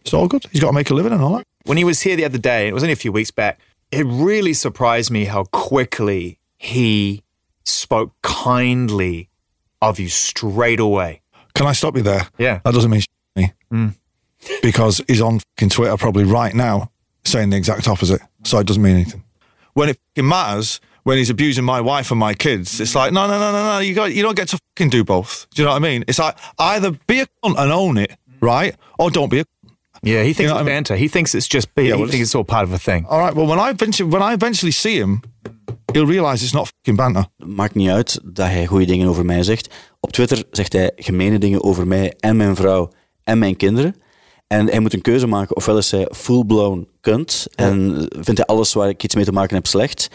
[0.00, 0.46] it's all good.
[0.50, 1.46] He's got to make a living and all that.
[1.64, 4.06] When he was here the other day, it was only a few weeks back, it
[4.06, 7.22] really surprised me how quickly he
[7.64, 9.28] spoke kindly
[9.82, 11.20] of you straight away.
[11.52, 12.28] Can I stop you there?
[12.38, 12.60] Yeah.
[12.64, 13.52] That doesn't mean sh- me.
[13.70, 13.94] Mm.
[14.62, 16.90] Because he's on fucking Twitter probably right now
[17.26, 18.22] saying the exact opposite.
[18.44, 19.22] So it doesn't mean anything.
[19.74, 23.38] When it matters, when he's abusing my wife and my kids, it's like, no, no,
[23.38, 23.78] no, no, no.
[23.80, 25.46] You got, you don't get to fucking do both.
[25.54, 26.04] Do you know what I mean?
[26.06, 28.74] It's like either be a cunt and own it, right?
[28.98, 29.48] Or don't be a Cunt.
[30.04, 30.74] Yeah, he thinks You know it's what I mean?
[30.74, 30.96] banter.
[30.96, 33.06] He thinks it's just, he Yeah, well, thinks it's all part of a thing.
[33.06, 33.34] All right.
[33.34, 35.20] Well, when I eventually, when I eventually see him,
[35.92, 37.26] he'll realize it's not fucking banter.
[37.36, 39.74] Maakt niet uit dat hij goede dingen over mij zegt.
[40.00, 42.90] Op Twitter zegt hij gemene dingen over mij en mijn vrouw
[43.24, 43.94] en mijn kinderen.
[44.46, 45.56] En hij moet een keuze maken.
[45.56, 49.56] Ofwel is hij full-blown kunt en vindt hij alles waar ik iets mee te maken
[49.56, 50.08] heb slecht.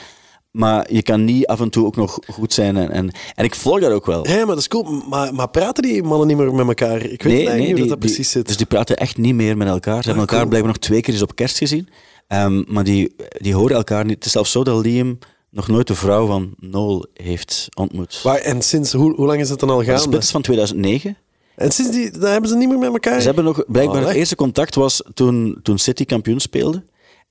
[0.58, 2.78] Maar je kan niet af en toe ook nog goed zijn.
[2.78, 4.28] En, en, en ik volg dat ook wel.
[4.28, 4.84] Ja, maar dat is cool.
[5.10, 7.02] Maar, maar praten die mannen niet meer met elkaar?
[7.02, 8.48] Ik weet eigenlijk niet hoe dat, dat die- precies zit.
[8.48, 10.02] Dus die praten echt niet meer met elkaar.
[10.02, 10.50] Ze hebben elkaar cool.
[10.50, 11.90] blijkbaar nog twee keer eens op kerst gezien.
[12.28, 14.16] Ehm, maar die, die horen elkaar niet.
[14.16, 15.18] Het is zelfs zo dat Liam
[15.50, 18.22] nog nooit de vrouw van Noel heeft ontmoet.
[18.24, 20.02] Waar, en sinds, hoe, hoe lang is het dan al De gaande?
[20.02, 21.18] split is van 2009.
[21.56, 23.20] En sinds die, daar hebben ze niet meer met elkaar?
[23.20, 26.84] Ze hebben nog, blijkbaar, het eerste contact was toen, toen City kampioen speelde.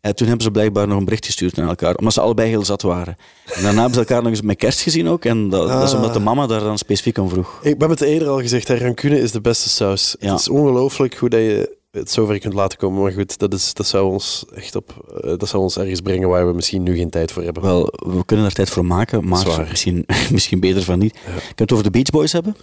[0.06, 2.64] En toen hebben ze blijkbaar nog een bericht gestuurd naar elkaar, omdat ze allebei heel
[2.64, 3.16] zat waren.
[3.54, 5.24] En daarna hebben ze elkaar nog eens met kerst gezien ook.
[5.24, 5.96] En dat, dat is Ah.
[5.96, 7.58] omdat de mama daar dan specifiek om vroeg.
[7.62, 10.16] Ik heb het eerder al gezegd, hè, rancune is de beste saus.
[10.20, 10.30] Ja.
[10.30, 13.02] Het is ongelooflijk hoe dat je het zover kunt laten komen.
[13.02, 16.28] Maar goed, dat, is, dat, zou ons echt op, eh, dat zou ons ergens brengen
[16.28, 17.62] waar we misschien nu geen tijd voor hebben.
[17.62, 21.12] Wel, we kunnen daar tijd voor maken, maar misschien, misschien beter van niet.
[21.12, 22.56] Kunnen we het over de Beach Boys hebben?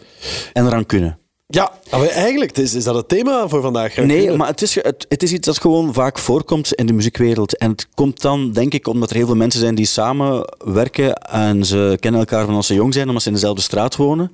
[0.54, 1.18] En eraan kunnen.
[1.48, 3.96] Ja, maar eigenlijk is, is dat het thema voor vandaag.
[3.96, 7.58] Nee, maar het is, het, het is iets dat gewoon vaak voorkomt in de muziekwereld.
[7.58, 11.16] En het komt dan, denk ik, omdat er heel veel mensen zijn die samen werken
[11.16, 14.32] en ze kennen elkaar van als ze jong zijn, omdat ze in dezelfde straat wonen.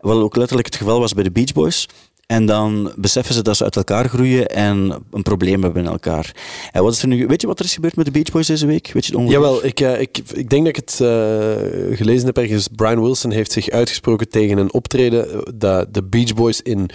[0.00, 1.88] Wat ook letterlijk het geval was bij de Beach Boys.
[2.32, 6.34] En dan beseffen ze dat ze uit elkaar groeien en een probleem hebben in elkaar.
[6.70, 8.46] En wat is er nu, weet je wat er is gebeurd met de Beach Boys
[8.46, 8.90] deze week?
[8.92, 9.30] Weet je het?
[9.30, 12.68] Jawel, ik, eh, ik, ik denk dat ik het eh, gelezen heb ergens.
[12.76, 16.90] Brian Wilson heeft zich uitgesproken tegen een optreden eh, dat de Beach Boys in...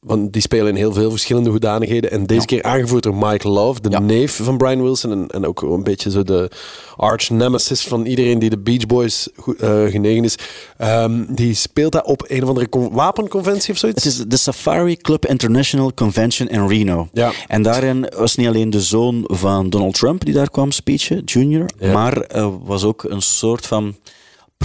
[0.00, 2.10] Want die spelen in heel veel verschillende hoedanigheden.
[2.10, 2.46] En deze Ja.
[2.46, 3.98] keer aangevoerd door Mike Love, de Ja.
[3.98, 5.10] neef van Brian Wilson.
[5.12, 6.50] En, en ook een beetje zo de
[6.96, 10.34] arch nemesis van iedereen die de Beach Boys eh, genegen is.
[10.76, 14.04] Ehm, die speelt dat op een of andere con- wapenconventie of zoiets.
[14.04, 17.08] Het is de Safari Club International Convention in Reno.
[17.12, 17.32] Ja.
[17.46, 21.66] En daarin was niet alleen de zoon van Donald Trump die daar kwam speechen, junior,
[21.92, 23.94] maar er was ook een soort van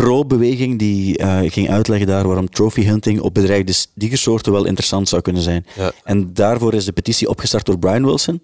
[0.01, 5.21] pro-beweging die eh, ging uitleggen daar waarom trophy hunting op bedreigde diersoorten wel interessant zou
[5.21, 5.65] kunnen zijn.
[5.75, 5.91] Ja.
[6.03, 8.41] En daarvoor is de petitie opgestart door Brian Wilson.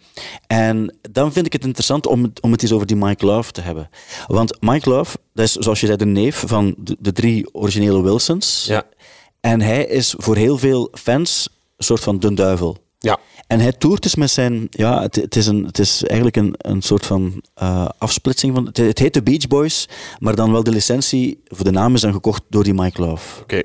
[0.47, 3.51] En dan vind ik het interessant om het, om het eens over die Mike Love
[3.51, 3.89] te hebben.
[4.27, 8.01] Want Mike Love, dat is zoals je zei de neef van de, de drie originele
[8.01, 8.65] Wilsons.
[8.67, 8.83] Ja.
[9.39, 12.77] En hij is voor heel veel fans een soort van de duivel.
[13.03, 13.19] Ja.
[13.47, 14.67] En hij toert dus met zijn...
[14.69, 18.65] Ja, het, het, is, een, het is eigenlijk een, een soort van eh, afsplitsing van...
[18.65, 22.01] Het, het heet de Beach Boys, maar dan wel de licentie voor de naam is
[22.01, 23.41] dan gekocht door die Mike Love.
[23.41, 23.61] Oké.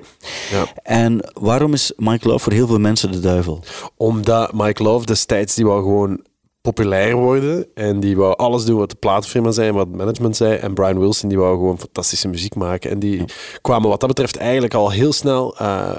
[0.51, 0.65] Ja.
[0.83, 3.63] En waarom is Mike Love voor heel veel mensen de duivel?
[3.97, 6.25] Omdat Mike Love destijds, die wou gewoon
[6.61, 7.65] populair worden.
[7.73, 10.55] En die wou alles doen wat de platenfirma zei en wat het management zei.
[10.55, 12.91] En Brian Wilson, die wou gewoon fantastische muziek maken.
[12.91, 13.25] En die
[13.61, 15.91] kwamen wat dat betreft eigenlijk al heel snel, eh,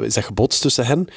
[0.00, 1.08] is dat gebotst tussen hen.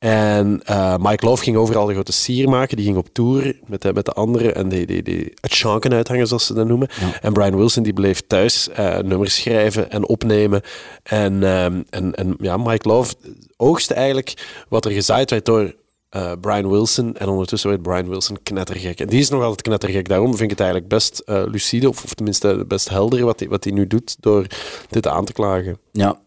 [0.00, 2.76] En eh, Mike Love ging overal de grote sier maken.
[2.76, 5.92] Die ging op tour met de, met de anderen en die, die, die het chanken
[5.92, 6.88] uithangen, zoals ze dat noemen.
[7.20, 10.62] En Brian Wilson die bleef thuis eh, nummers schrijven en opnemen.
[11.02, 13.14] En, ehm, en, en ja, Mike Love
[13.56, 14.34] oogste eigenlijk
[14.68, 15.74] wat er gezaaid werd door
[16.08, 17.16] eh, Brian Wilson.
[17.16, 19.00] En ondertussen werd Brian Wilson knettergek.
[19.00, 20.08] En die is nog altijd knettergek.
[20.08, 23.64] Daarom vind ik het eigenlijk best lucide, of, of tenminste best helder wat hij wat
[23.64, 24.46] hij nu doet door
[24.88, 25.78] dit aan te klagen.
[25.92, 26.18] Ja,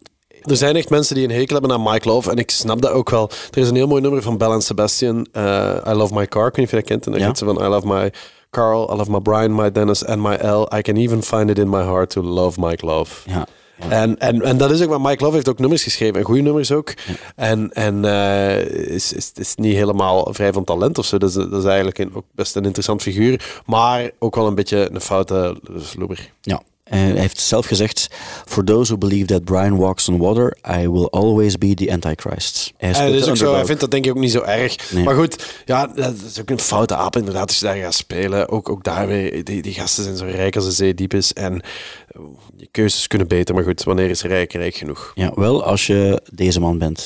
[0.44, 2.32] Er zijn echt mensen die een hekel hebben aan Mike Love.
[2.32, 3.30] En ik snap dat ook wel.
[3.52, 5.28] Er is een heel mooi nummer van Bell Sebastian.
[5.32, 6.48] eh, I Love My Car.
[6.48, 7.06] Ik weet niet of je dat kent.
[7.06, 7.28] En dan Ja.
[7.28, 8.12] gaat ze van I Love My
[8.52, 10.68] Carl, I Love My Brian, My Dennis and My L.
[10.78, 13.30] I can even find it in my heart to love Mike Love.
[13.30, 13.48] ja.
[13.90, 16.16] En, en, en dat is ook wat Mike Love heeft ook nummers geschreven.
[16.20, 16.94] En goede nummers ook.
[17.36, 21.18] En, en eh, is, is, is niet helemaal vrij van talent of zo.
[21.18, 23.62] Dat is, dat is eigenlijk een, ook best een interessant figuur.
[23.66, 26.30] Maar ook wel een beetje een foute sloeber.
[26.42, 26.62] ja.
[26.94, 28.08] En hij heeft zelf gezegd:
[28.46, 32.74] For those who believe that Brian walks on water, I will always be the Antichrist.
[32.78, 34.92] Hij de ook zo, hij vindt dat denk ik ook niet zo erg.
[34.92, 35.04] Nee.
[35.04, 38.50] Maar goed, ja, dat is ook een foute aap inderdaad als je daar gaat spelen.
[38.50, 41.34] Ook, ook daar weer, die, die gasten zijn zo rijk als de zee diep is.
[41.34, 42.22] En eh,
[42.58, 43.56] je keuzes kunnen beter.
[43.56, 45.12] Maar goed, wanneer is rijk rijk genoeg?
[45.16, 47.06] Ja, wel als je deze man bent.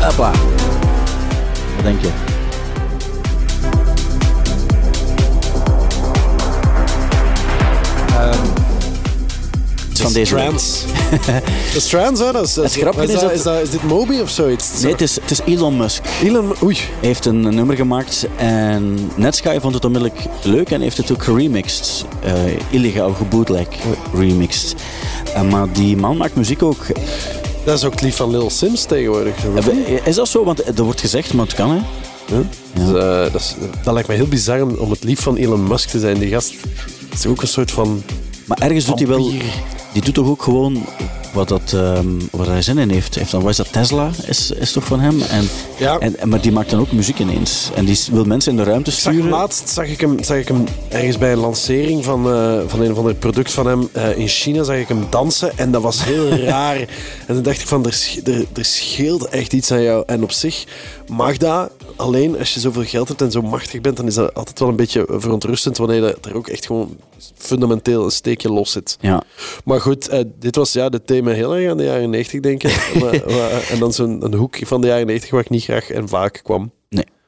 [0.00, 0.32] Hoppa.
[1.74, 2.37] Wat denk je?
[10.12, 10.36] Van deze.
[10.36, 10.84] Strands.
[11.74, 12.32] De Strands, hè?
[12.32, 14.82] Dat is, Het grappige is, is dat, is, dat, is dit Moby of zoiets?
[14.82, 16.02] Nee, het is, het is Elon Musk.
[16.22, 16.78] Elon, oei.
[17.00, 22.04] Heeft een nummer gemaakt en Netsky vond het onmiddellijk leuk en heeft het ook geremixed.
[22.22, 22.32] eh,
[22.70, 23.66] illegaal gebootleg
[24.14, 24.74] remixed.
[25.34, 26.86] Eh, maar die man maakt muziek ook.
[27.64, 29.34] Dat is ook lief van Lil Sims tegenwoordig.
[29.56, 30.44] Eh, Is dat zo?
[30.44, 31.78] Want er wordt gezegd, maar het kan hè.
[32.74, 32.92] Dus,
[33.32, 35.98] dat, is- dat lijkt me heel bizar om, om het lief van Elon Musk te
[35.98, 36.18] zijn.
[36.18, 36.54] Die gast
[37.14, 38.02] is ook een soort van...
[38.44, 39.32] Maar ergens doet hij wel...
[39.98, 40.84] Die doet toch ook gewoon
[41.32, 43.14] wat, dat, ehm, wat hij zin in heeft.
[43.14, 43.72] heeft dan, wat is dat?
[43.72, 45.22] Tesla is, is toch van hem?
[45.22, 45.98] En, Ja.
[45.98, 47.70] en, maar die maakt dan ook muziek ineens.
[47.74, 49.30] En die wil mensen in de ruimte zag sturen.
[49.30, 52.90] laatst zag ik, hem, zag ik hem ergens bij een lancering van, eh, van een
[52.90, 54.62] of ander product van hem eh, in China.
[54.62, 56.76] Zag ik hem dansen en dat was heel raar.
[57.26, 60.02] En toen dacht ik van, er, er, er scheelt echt iets aan jou.
[60.06, 60.64] En op zich
[61.06, 61.70] mag dat.
[61.98, 64.68] Alleen als je zoveel geld hebt en zo machtig bent, dan is dat altijd wel
[64.68, 66.96] een beetje verontrustend wanneer dat er ook echt gewoon
[67.34, 68.96] fundamenteel een steekje los zit.
[69.00, 69.22] Ja.
[69.64, 72.62] Maar goed, eh, dit was ja, dit thema heel erg aan de jaren 90, denk
[72.62, 72.90] ik.
[73.00, 76.08] Maar- maar- en dan zo'n hoek van de jaren 90 waar ik niet graag en
[76.08, 76.70] vaak kwam.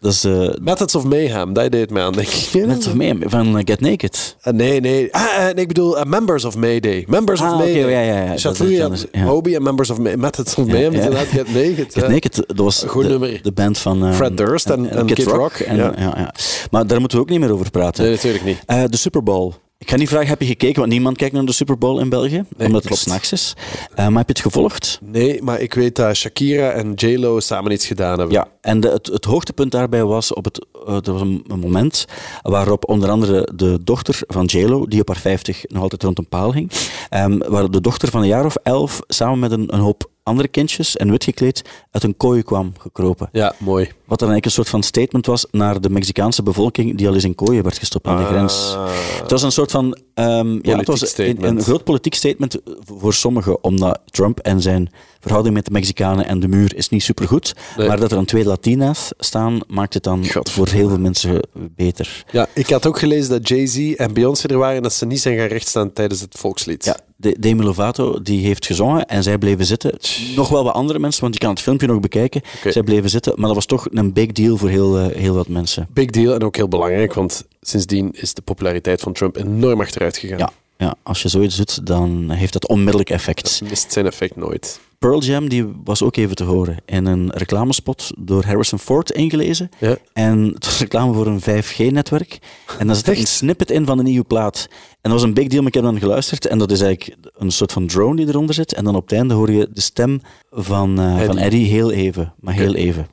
[0.00, 0.24] Nee, dat is...
[0.24, 2.66] eh Methods of Mayhem, dat deed mij aan, denk ik.
[2.66, 4.36] net of mee van eh, Get Naked.
[4.42, 5.14] Ah, nee, nee.
[5.14, 7.04] Ah, eh, nee, ik bedoel Members of Mayday.
[7.08, 7.90] Members Ah, of oké, Mayday.
[7.90, 8.32] ja, ja, ja.
[8.32, 9.24] Dus vroeger iets had anders, ja.
[9.24, 10.92] Moby en Members of May Methods of Mayhem.
[10.92, 10.98] ja.
[10.98, 11.92] Inderdaad, Get Naked.
[11.94, 12.08] Get.
[12.08, 13.40] Naked, dat was Goed de, nummer.
[13.42, 14.14] de band van...
[14.14, 15.92] Fred Durst en- en Kid Rock, En, ja.
[15.96, 16.14] ja.
[16.16, 16.34] Ja,
[16.70, 18.02] Maar daar moeten we ook niet meer over praten.
[18.04, 18.58] Nee, natuurlijk niet.
[18.90, 19.52] De Super Bowl.
[19.80, 20.78] Ik ga niet vragen, heb je gekeken?
[20.78, 22.44] Want niemand kijkt naar de Super Bowl in België.
[22.58, 23.56] omdat het s'nachts is.
[23.94, 24.98] Eh, maar heb je het gevolgd?
[25.02, 28.36] Nee, maar ik weet dat Shakira en J-Lo samen iets gedaan hebben.
[28.36, 31.58] Ja, en de, het, het hoogtepunt daarbij was, op het, eh, er was een, een
[31.58, 32.04] moment
[32.42, 36.28] waarop onder andere de dochter van JLo, die op haar 50 nog altijd rond een
[36.28, 36.70] paal ging,
[37.08, 40.48] ehm, waar de dochter van een jaar of elf samen met een, een hoop andere
[40.48, 43.28] kindjes en wit gekleed uit een kooi kwam gekropen.
[43.32, 43.84] Ja, mooi.
[43.84, 47.24] Wat dan eigenlijk een soort van statement was naar de Mexicaanse bevolking die al eens
[47.24, 48.76] in kooien werd gestopt aan de grens.
[49.20, 49.98] Het was een soort van...
[50.14, 54.90] ehm, ja, het was een, een groot politiek statement voor sommigen, omdat Trump en zijn
[55.20, 57.54] verhouding met de Mexicanen en de muur is niet supergoed.
[57.76, 57.88] Nee.
[57.88, 60.50] Maar dat er dan twee Latina's staan, maakt het dan Godverdomme.
[60.52, 61.40] voor heel veel mensen
[61.76, 62.24] beter.
[62.32, 65.20] Ja, ik had ook gelezen dat Jay-Z en Beyoncé er waren en dat ze niet
[65.20, 66.84] zijn gaan rechtstaan tijdens het volkslied.
[66.84, 69.98] Ja, de, Demi Lovato die heeft gezongen en zij bleven zitten.
[70.36, 72.42] Nog wel wat andere mensen, want je kan het filmpje nog bekijken.
[72.68, 75.48] Zij bleven zitten, maar dat was toch een big deal voor heel, eh, heel wat
[75.48, 75.88] mensen.
[75.92, 80.16] Big deal en ook heel belangrijk, want sindsdien is de populariteit van Trump enorm achteruit
[80.16, 80.38] gegaan.
[80.38, 83.60] Ja, ja, als je zoiets doet, dan heeft dat onmiddellijk effect.
[83.68, 84.80] Mist zijn effect nooit.
[85.00, 89.70] Pearl Jam die was ook even te horen in een reclamespot door Harrison Ford ingelezen.
[89.78, 89.96] Ja.
[90.12, 92.38] En het was reclame voor een 5G-netwerk.
[92.78, 94.66] En daar zit er een snippet in van een nieuwe plaat.
[94.70, 96.46] En dat was een big deal, maar ik heb dan geluisterd.
[96.46, 98.74] En dat is eigenlijk een soort van drone die eronder zit.
[98.74, 101.44] En dan op het einde hoor je de stem van, eh, van Eddie.
[101.44, 102.34] Eddie heel even.
[102.40, 103.06] Maar heel even.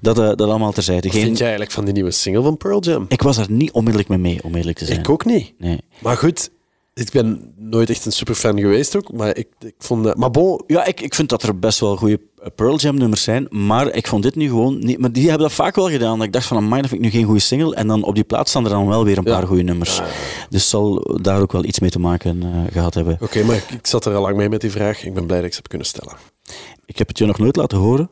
[0.00, 1.08] Dat, eh, dat allemaal terzijde.
[1.08, 3.04] Wat Geen, vind jij eigenlijk van die nieuwe single van Pearl Jam?
[3.08, 4.98] ik was er niet onmiddellijk mee mee, om eerlijk te zijn.
[4.98, 5.52] Ik ook niet.
[5.58, 5.80] Nee.
[5.98, 6.50] Maar goed,
[6.94, 9.12] ik ben nooit echt een superfan geweest ook.
[9.12, 10.06] Maar ik, ik vond...
[10.06, 12.20] eh, maar bon, Ja, ik, ik vind dat er best wel goede
[12.54, 14.98] Pearl Jam nummers zijn, maar ik vond dit nu gewoon niet...
[14.98, 16.16] Maar die hebben dat vaak wel gedaan.
[16.18, 17.74] Dat ik dacht van, amai, dat vind ik nu geen goede single.
[17.74, 19.38] En dan op die plaats staan er dan wel weer een Ja.
[19.38, 20.00] paar goede nummers.
[20.48, 23.16] Dus zal daar ook wel iets mee te maken eh, gehad hebben.
[23.20, 25.04] oké, maar ik, ik zat er al lang mee met die vraag.
[25.04, 26.14] Ik ben blij dat ik ze heb kunnen stellen.
[26.86, 28.10] Ik heb het je nog nooit laten horen.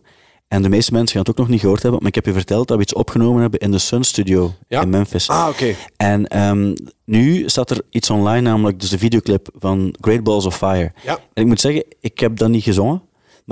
[0.53, 2.01] En de meeste mensen gaan het ook nog niet gehoord hebben.
[2.01, 4.81] Maar ik heb je verteld dat we iets opgenomen hebben in de Sun Studio Ja.
[4.83, 5.29] in Memphis.
[5.29, 5.75] Ah, oké.
[5.97, 10.57] En ehm, nu staat er iets online, namelijk dus de videoclip van Great Balls of
[10.57, 10.93] Fire.
[11.05, 11.19] Ja.
[11.35, 13.03] En ik moet zeggen, ik heb dat niet gezongen.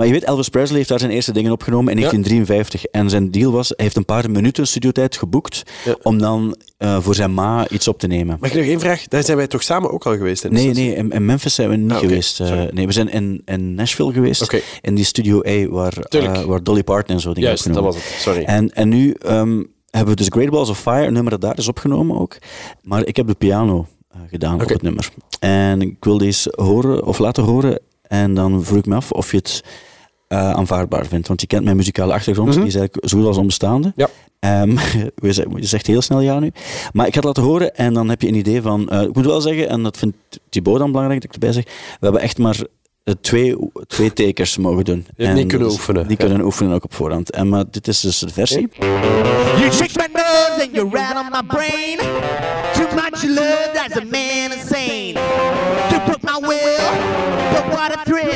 [0.01, 2.09] Maar je weet, Elvis Presley heeft daar zijn eerste dingen opgenomen in Ja.
[2.09, 2.85] 1953.
[2.91, 5.95] En zijn deal was, hij heeft een paar minuten studiotijd geboekt Ja.
[6.01, 8.37] om dan eh, voor zijn ma iets op te nemen.
[8.39, 9.07] Mag ik nog één vraag?
[9.07, 10.49] Daar zijn wij toch samen ook al geweest?
[10.49, 12.39] Nee, nee, in, in Memphis zijn we niet Ah, geweest.
[12.39, 14.61] eh, nee, we zijn in, in Nashville geweest.
[14.81, 18.01] In die Studio A, waar, eh, waar Dolly Parton en zo dingen Juist, dat opgenomen.
[18.01, 18.21] was het.
[18.21, 18.43] Sorry.
[18.43, 21.57] En, en nu ehm, hebben we dus Great Balls of Fire, een nummer dat daar
[21.57, 22.37] is opgenomen ook.
[22.81, 23.87] Maar ik heb de piano
[24.29, 24.73] gedaan op Oké.
[24.73, 25.09] het nummer.
[25.39, 27.79] En ik wil deze horen of laten horen.
[28.01, 29.63] En dan vroeg ik me af of je het
[30.31, 31.27] eh, aanvaardbaar vindt.
[31.27, 32.57] Want je kent mijn muzikale achtergrond, Mhm.
[32.59, 33.93] die is eigenlijk zo goed als onbestaande.
[33.95, 34.07] Ja.
[34.39, 34.69] Ehm,
[35.31, 36.51] je zegt- heel snel ja nu.
[36.93, 38.89] Maar ik ga het laten horen en dan heb je een idee van...
[38.89, 40.17] eh, ik moet wel zeggen, en dat vindt
[40.49, 42.57] Thibaut dan belangrijk dat ik erbij zeg, we hebben echt maar
[43.03, 43.55] eh, twee,
[43.87, 45.05] twee takers mogen doen.
[45.17, 46.07] En niet kunnen is- oefenen.
[46.07, 46.25] Die Ja.
[46.25, 47.31] kunnen oefenen ook op voorhand.
[47.31, 48.67] En, maar dit is dus de versie.
[49.59, 51.97] You shake my nerves and you rattle my brain.
[52.73, 55.00] Too much love, that's a man insane.
[57.81, 58.33] What a thrill.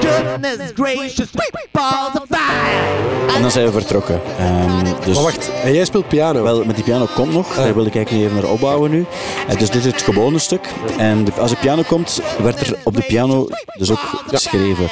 [0.00, 3.34] Goodness gracious, sweet balls of fire.
[3.36, 4.20] En dan zijn we vertrokken.
[4.38, 6.42] Ehm, dus, Maar wacht, en jij speelt piano?
[6.42, 7.54] Wel, met die piano komt nog.
[7.54, 9.06] Daar wil ik eigenlijk even naar opbouwen nu.
[9.48, 10.68] Eh, dus dit is het gewone stuk.
[10.98, 13.46] En de- als de piano komt, werd er op de piano
[13.78, 14.88] dus ook geschreven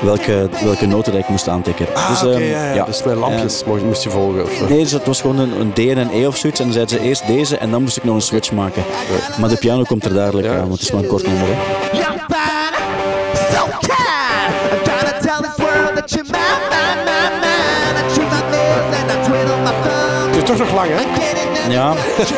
[0.00, 1.86] welke, welke noten dat ik moest aantikken.
[1.94, 2.84] Ah, dus, ehm, ja, ja.
[2.84, 4.42] Dus met lampjes moest, moest je volgen.
[4.42, 4.68] Of zo.
[4.68, 6.58] Nee, dus het was gewoon een, een D en een E of zoiets.
[6.60, 8.82] En dan zeiden ze eerst deze en dan moest ik nog een switch maken.
[9.40, 10.52] Maar de piano komt er dadelijk Ja.
[10.54, 11.46] aan, want het is maar een kort nummer.
[11.48, 11.54] Hè.
[16.16, 16.30] Mine,
[17.40, 17.96] mine.
[17.96, 20.26] I choose my lips and I twiddle my thumbs.
[20.26, 21.02] Het is toch nog lang, hè?
[21.70, 21.94] Ja,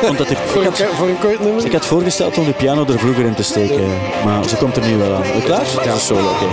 [0.08, 1.64] omdat ik, Voor ik, een, had, voor een kort nummer?
[1.64, 3.88] ik had voorgesteld om de piano er vroeger in te steken.
[4.24, 5.22] Maar ze komt er nu wel aan.
[5.22, 5.64] Ben je klaar?
[5.84, 6.46] Ja, solo, oké.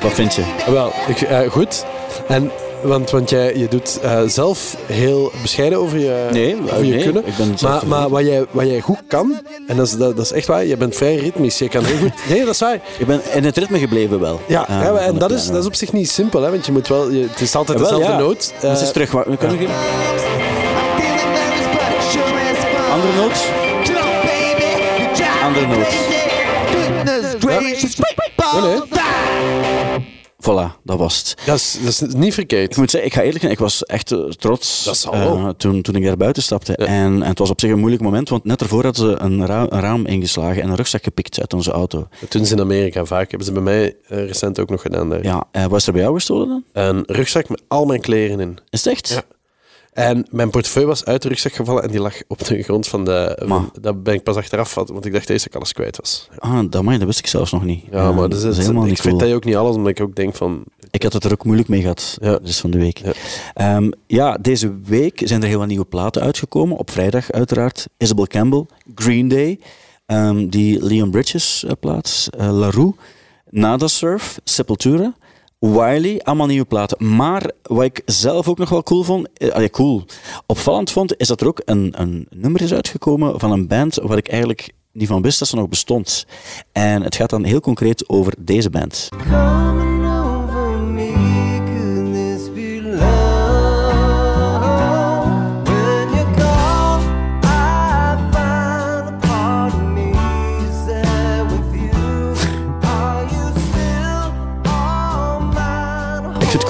[0.00, 0.42] Wat vind je?
[0.66, 1.84] Wel, ik, eh, goed.
[2.28, 2.50] En,
[2.82, 7.02] want, want jij je doet eh, zelf heel bescheiden over je, Nee, over je nee,
[7.02, 7.24] kunnen.
[7.62, 10.46] maar maar wat, jij, wat jij goed kan, en dat is, dat, dat is echt
[10.46, 11.58] waar, je bent vrij ritmisch.
[11.58, 12.12] Je kan heel goed...
[12.30, 12.74] Nee, dat is waar.
[12.98, 14.40] Ik ben in het ritme gebleven wel.
[14.46, 16.72] Ja, Ah, ja, en dat is, dat is op zich niet simpel, hè, want je
[16.72, 17.10] moet wel...
[17.10, 18.26] Je, het is altijd Jawel, dezelfde ja.
[18.26, 18.52] noot.
[18.60, 19.10] Dat Eh, is terug.
[19.10, 19.38] But it
[22.10, 22.90] sure is fun.
[22.92, 23.48] andere noot?
[25.42, 25.86] Andere noot.
[25.86, 26.18] crazy.
[26.72, 28.18] Goodness gracious, sweet
[30.42, 31.34] Voilà, dat was het.
[31.46, 32.70] dat, is, dat is niet verkeerd.
[32.70, 35.82] Ik moet zeggen, ik ga eerlijk zijn, ik was echt eh, trots Dat eh, toen,
[35.82, 36.76] toen ik daar buiten stapte.
[36.76, 36.86] En,
[37.22, 39.66] en het was op zich een moeilijk moment, want net ervoor hadden ze een, ra-
[39.68, 42.08] een raam ingeslagen en een rugzak gepikt uit onze auto.
[42.20, 43.28] Dat doen ze in Amerika vaak.
[43.28, 45.22] Hebben ze bij mij eh, recent ook nog gedaan daar.
[45.22, 46.84] Ja, eh, was er bij jou gestolen dan?
[46.84, 48.58] Een rugzak met al mijn kleren in.
[48.70, 49.08] Is het echt?
[49.08, 49.22] Ja.
[49.92, 53.04] En mijn portefeuille was uit de rugzak gevallen en die lag op de grond van
[53.04, 53.42] de...
[53.46, 53.60] Maar.
[53.80, 56.28] Dat ben ik pas achteraf, want ik dacht eerst dat ik alles kwijt was.
[56.30, 57.84] Ja, Ah, dat, dat wist ik zelfs nog niet.
[57.90, 60.14] Ja, maar dat is, helemaal ik niet vertel je ook niet alles, omdat ik ook
[60.14, 60.64] denk van...
[60.90, 62.38] Ik had het er ook moeilijk mee gehad, Ja.
[62.42, 62.98] dus van de week.
[62.98, 63.12] Ja.
[63.54, 63.80] Ja.
[64.06, 66.76] ja, deze week zijn er heel wat nieuwe platen uitgekomen.
[66.76, 67.86] Op vrijdag uiteraard.
[67.98, 69.58] Isabel Campbell, Green Day,
[70.06, 72.94] ehm, die Leon Bridges eh, plaat, eh, La Rue,
[73.50, 75.14] Nada Surf, Sepultura,
[75.60, 77.16] Wiley, allemaal nieuwe platen.
[77.16, 80.04] Maar wat ik zelf ook nog wel cool vond, eh, cool,
[80.46, 84.16] opvallend vond, is dat er ook een, een nummer is uitgekomen van een band waar
[84.16, 86.26] ik eigenlijk niet van wist dat ze nog bestond.
[86.72, 89.08] En het gaat dan heel concreet over deze band.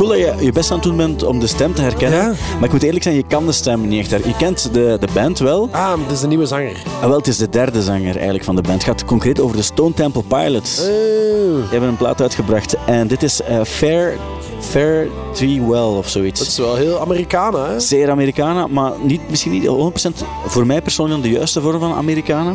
[0.06, 2.18] Cool dat je je best aan het doen bent om de stem te herkennen.
[2.18, 2.32] Ja.
[2.54, 4.96] Maar ik moet eerlijk zijn, je kan de stem niet echt her- Je kent de,
[5.00, 5.68] de band wel.
[5.72, 6.82] Ah, dit is een nieuwe zanger.
[7.00, 8.74] Ah, wel, het is de derde zanger eigenlijk van de band.
[8.74, 10.76] Het gaat concreet over de Stone Temple Pilots.
[10.76, 10.92] Die
[11.70, 12.76] hebben een plaat uitgebracht.
[12.86, 14.16] En dit is eh, Fair,
[14.60, 16.40] Fair Tree Well of Dat zoiets.
[16.46, 17.80] is wel heel Americana, hè?
[17.80, 22.54] Zeer Americana, maar niet, misschien niet 100% voor mij persoonlijk de juiste vorm van Americana.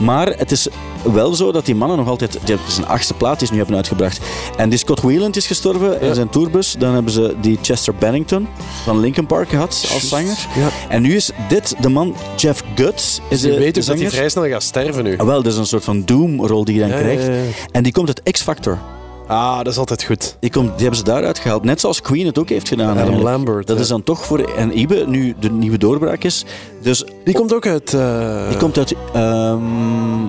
[0.00, 0.68] Maar het is
[1.12, 2.32] wel zo dat die mannen nog altijd...
[2.32, 4.20] Die hebben zijn achtste plaat die ze nu hebben uitgebracht.
[4.56, 6.74] En die Scott Weiland is gestorven in zijn tourbus.
[6.78, 8.48] Dan hebben ze die Chester Bennington
[8.84, 10.46] van Linkin Park gehad als zanger.
[10.56, 10.68] Ja.
[10.88, 13.20] En nu is dit de man Jeff Guts.
[13.28, 15.16] Is Je de, weet de ook dat hij vrij snel gaat sterven nu.
[15.18, 17.28] Ah, wel, dat is een soort van Doom-rol die je dan Ja, krijgt.
[17.72, 18.78] En die komt uit X-Factor.
[19.26, 20.36] Ah, dat is altijd goed.
[20.40, 21.64] Die, komt, die hebben ze daaruit gehaald.
[21.64, 22.86] Net zoals Queen het ook heeft gedaan.
[22.86, 23.28] Adam eigenlijk.
[23.28, 23.82] Lambert, Dat ja.
[23.82, 24.38] is dan toch voor...
[24.38, 26.44] En Ibe nu de nieuwe doorbraak is.
[26.86, 27.94] Dus Die komt ook uit...
[27.94, 28.94] eh, die komt uit...
[29.14, 29.58] ehm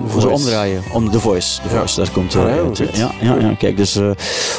[0.07, 0.43] voor ze Voice.
[0.43, 0.81] omdraaien.
[0.93, 1.61] Om The Voice.
[1.61, 1.75] The Ja.
[1.77, 2.35] Voice, daar komt...
[2.35, 2.97] Ah, eh, ja, uit, goed.
[2.97, 3.77] ja, ja, ja, kijk.
[3.77, 4.09] Dus, eh,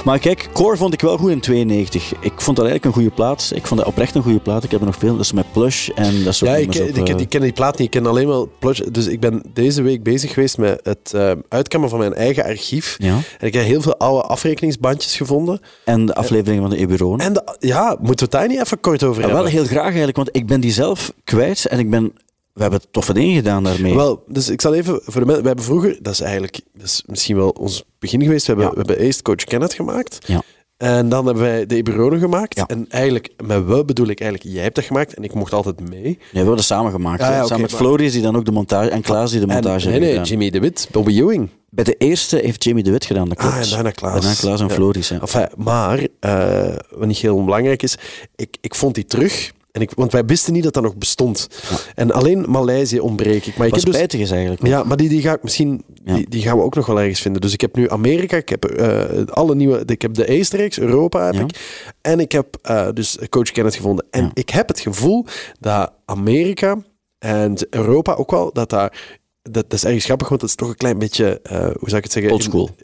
[0.05, 2.13] maar kijk, Core vond ik wel goed in 92.
[2.21, 3.51] Ik vond dat eigenlijk een goede plaat.
[3.55, 4.65] Ik vond dat oprecht een goede plaat.
[4.65, 5.13] Ik heb er nog veel.
[5.17, 7.41] Dat is met Plush en dat soort Ja, ik, ik, op, ik, eh, ik ken
[7.41, 7.95] die plaat niet.
[7.95, 8.79] Ik ken alleen maar Plush.
[8.93, 12.95] Dus ik ben deze week bezig geweest met het eh uitkammen van mijn eigen archief.
[12.99, 13.15] Ja.
[13.39, 15.61] En ik heb heel veel oude afrekeningsbandjes gevonden.
[15.85, 17.21] En de aflevering van de Eburon.
[17.21, 19.45] En de- ja, moeten we het daar niet even kort over Ja, hebben?
[19.45, 22.13] wel heel graag eigenlijk, want ik ben die zelf kwijt en ik ben...
[22.53, 23.95] We hebben toffe dingen gedaan daarmee.
[23.95, 25.41] Wel, dus ik zal even voor de mensen.
[25.43, 28.47] We hebben vroeger, dat is eigenlijk dat is misschien wel ons begin geweest.
[28.47, 28.81] We hebben, Ja.
[28.81, 30.19] we hebben eerst Coach Kenneth gemaakt.
[30.27, 30.43] Ja.
[30.77, 32.57] En dan hebben wij de Eberone gemaakt.
[32.57, 32.67] Ja.
[32.67, 35.81] En eigenlijk, met we bedoel ik eigenlijk, jij hebt dat gemaakt en ik mocht altijd
[35.81, 36.03] mee.
[36.03, 37.21] Nee, we hebben dat samen gemaakt.
[37.21, 37.37] Ja, hè.
[37.37, 38.89] ja, samen met maar- Floris, die dan ook de montage...
[38.91, 40.25] En Klaas, die de montage en, nee, nee, gedaan.
[40.25, 41.49] Jimmy de Wit, Bobby Ewing.
[41.71, 43.55] Bij de eerste heeft Jamie de Wit gedaan, dat klopt.
[43.55, 44.13] Ah, en daarna Klaas.
[44.13, 44.71] Daarna Klaas en.
[44.71, 45.21] Floris, ja.
[45.21, 47.97] Enfin, maar, eh, wat niet heel onbelangrijk is,
[48.37, 49.53] ik, ik vond die terug.
[49.79, 51.49] En ik, want wij wisten niet dat dat nog bestond.
[51.95, 53.57] En alleen Maleisië ontbreek ik.
[53.57, 54.67] Maar ik Wat heb dus, spijtig is eigenlijk.
[54.67, 57.21] ja, maar die, die ga ik misschien, die, die gaan we ook nog wel ergens
[57.21, 57.41] vinden.
[57.41, 61.25] Dus ik heb nu Amerika, ik heb eh, alle nieuwe, ik heb de Asterix, Europa
[61.25, 61.59] heb ik.
[62.01, 64.07] En ik heb eh, dus Coach Kenneth gevonden.
[64.11, 65.27] En ik heb het gevoel
[65.61, 66.83] dat Amerika
[67.19, 70.69] en Europa ook wel, dat daar, dat, dat is ergens grappig, want het is toch
[70.69, 72.33] een klein beetje, eh, hoe zou ik het zeggen?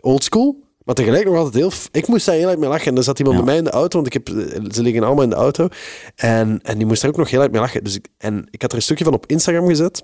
[0.01, 0.63] Old school.
[0.85, 1.73] Maar tegelijk nog altijd heel...
[1.93, 2.87] Ik moest daar heel erg mee lachen.
[2.87, 3.43] En er zat iemand Ja.
[3.45, 5.69] bij mij in de auto, want ik heb, eh, ze liggen allemaal in de auto.
[6.17, 7.85] En, en die moest daar ook nog heel erg mee lachen.
[7.85, 10.03] Dus ik, en ik had er een stukje van op Instagram gezet.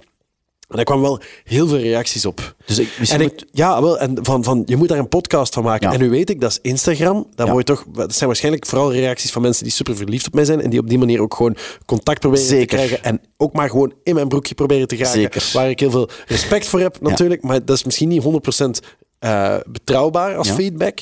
[0.68, 2.54] En daar kwamen wel heel veel reacties op.
[2.66, 5.62] Dus ik, En ik, ja, wel, en van, van, je moet daar een podcast van
[5.62, 5.86] maken.
[5.88, 5.94] Ja.
[5.94, 7.26] En nu weet ik, dat is Instagram.
[7.34, 7.52] Daar Ja.
[7.52, 10.44] word je toch, dat zijn waarschijnlijk vooral reacties van mensen die super verliefd op mij
[10.44, 10.60] zijn.
[10.60, 12.66] En die op die manier ook gewoon contact proberen Zeker.
[12.66, 13.02] te krijgen.
[13.04, 15.20] En ook maar gewoon in mijn broekje proberen te geraken.
[15.20, 15.50] Zeker.
[15.52, 17.42] Waar ik heel veel respect voor heb, natuurlijk.
[17.42, 18.80] Maar dat is misschien niet 100%
[19.20, 20.54] eh, betrouwbaar als Ja.
[20.54, 20.98] feedback.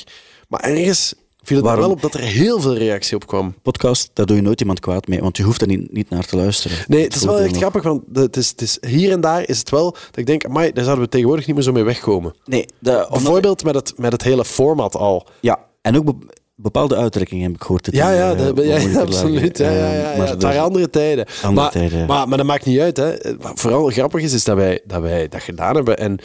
[0.47, 1.83] Maar ergens viel het Waarom?
[1.85, 3.55] wel op dat er heel veel reactie op kwam.
[3.61, 6.25] podcast, daar doe je nooit iemand kwaad mee, want je hoeft er niet, niet naar
[6.25, 6.77] te luisteren.
[6.87, 9.59] Nee, het is wel echt grappig, want het is, het is, hier en daar is
[9.59, 12.33] het wel dat ik denk, amai, daar zouden we tegenwoordig niet meer zo mee wegkomen.
[12.45, 15.27] Nee, de, Bijvoorbeeld met het, met het hele format al.
[15.39, 17.85] Ja, en ook be- bepaalde uitdrukkingen heb ik gehoord.
[17.85, 19.57] dat Ja, ja, eh, dat- ja, absoluut.
[19.57, 20.17] Ja, Eh, ja, ja.
[20.17, 21.25] maar Het waren andere tijden.
[21.41, 22.05] Andere maar, tijden.
[22.07, 22.97] Maar, maar dat maakt niet uit.
[22.97, 23.15] Hè.
[23.39, 25.97] Wat vooral grappig is, is dat wij dat, wij dat gedaan hebben.
[25.97, 26.15] En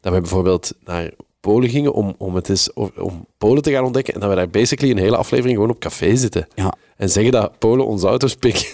[0.00, 1.10] dat wij bijvoorbeeld naar
[1.42, 4.14] Polen gingen om, om, het eens, om Polen te gaan ontdekken.
[4.14, 6.48] En dat we daar basically een hele aflevering gewoon op café zitten.
[6.54, 6.74] Ja.
[6.96, 8.66] En zeggen dat Polen onze auto's pikken.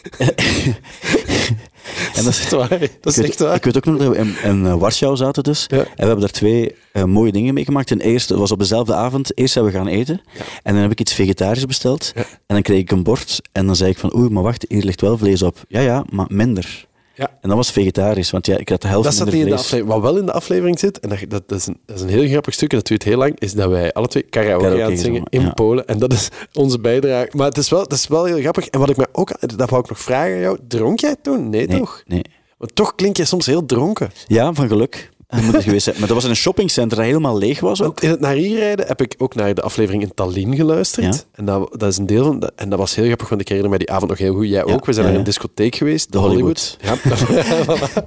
[2.15, 2.69] En dat is echt waar.
[2.69, 3.55] Dat is ik, weet, echt waar.
[3.55, 5.65] ik weet ook nog dat we in, in eh, Warschau zaten dus.
[5.69, 5.79] Ja.
[5.79, 7.87] En we hebben daar twee eh, mooie dingen meegemaakt.
[7.87, 9.39] Ten eerste, was op dezelfde avond.
[9.39, 10.21] Eerst zijn we gaan eten.
[10.63, 12.13] En dan heb ik iets vegetarisch besteld.
[12.15, 13.41] En dan kreeg ik een bord.
[13.53, 15.65] En dan zei ik van, oei, maar wacht, hier ligt wel vlees op.
[15.69, 16.88] Ja, ja, maar minder.
[17.19, 17.29] Ja.
[17.41, 19.61] En dat was vegetarisch, want ja, ik had de helft Dat minder in de vlees.
[19.61, 19.93] aflevering.
[19.95, 22.09] Wat wel in de aflevering zit, en dat, dat, dat, is, een, dat is een
[22.09, 24.85] heel grappig stuk, en dat duurt heel lang, is dat wij alle twee karaoke, Karaoke
[24.85, 25.51] aan het zingen in ja.
[25.51, 25.87] Polen.
[25.87, 27.29] En dat is onze bijdrage.
[27.37, 28.67] Maar het is wel, het is wel heel grappig.
[28.67, 31.51] En wat ik me ook, dat wou ik nog vragen aan jou, dronk jij toen?
[31.51, 32.03] Nee, Nee, toch?
[32.07, 32.23] nee.
[32.59, 34.11] Maar toch klink je soms heel dronken.
[34.27, 35.11] Ja, van geluk.
[35.29, 35.97] Dat moet het geweest zijn.
[35.99, 37.87] Maar dat was in een shoppingcenter dat helemaal leeg was ook.
[37.87, 41.15] Want in het naar hier rijden heb ik ook naar de aflevering in Tallinn geluisterd.
[41.15, 41.21] Ja.
[41.33, 42.51] En dat, dat is een deel van...
[42.57, 44.49] En dat was heel grappig, want ik herinner me die avond nog heel goed.
[44.49, 44.87] Jij ook.
[44.87, 46.13] We zijn naar een discotheek geweest.
[46.13, 46.77] De Hollywood.
[46.81, 46.97] Ja.
[47.69, 48.05] Voilà.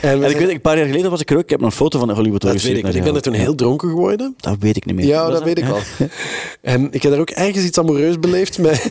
[0.00, 1.42] en ik weet, een paar jaar geleden was ik er ook.
[1.42, 3.32] Ik heb nog een foto van de Hollywood dat weet ik, ik ben er toen
[3.32, 4.34] heel dronken geworden.
[4.40, 5.06] Dat weet ik niet meer.
[5.06, 5.78] Ja, dat weet ik al.
[6.60, 8.90] En ik heb daar ook ergens iets amoureus beleefd met...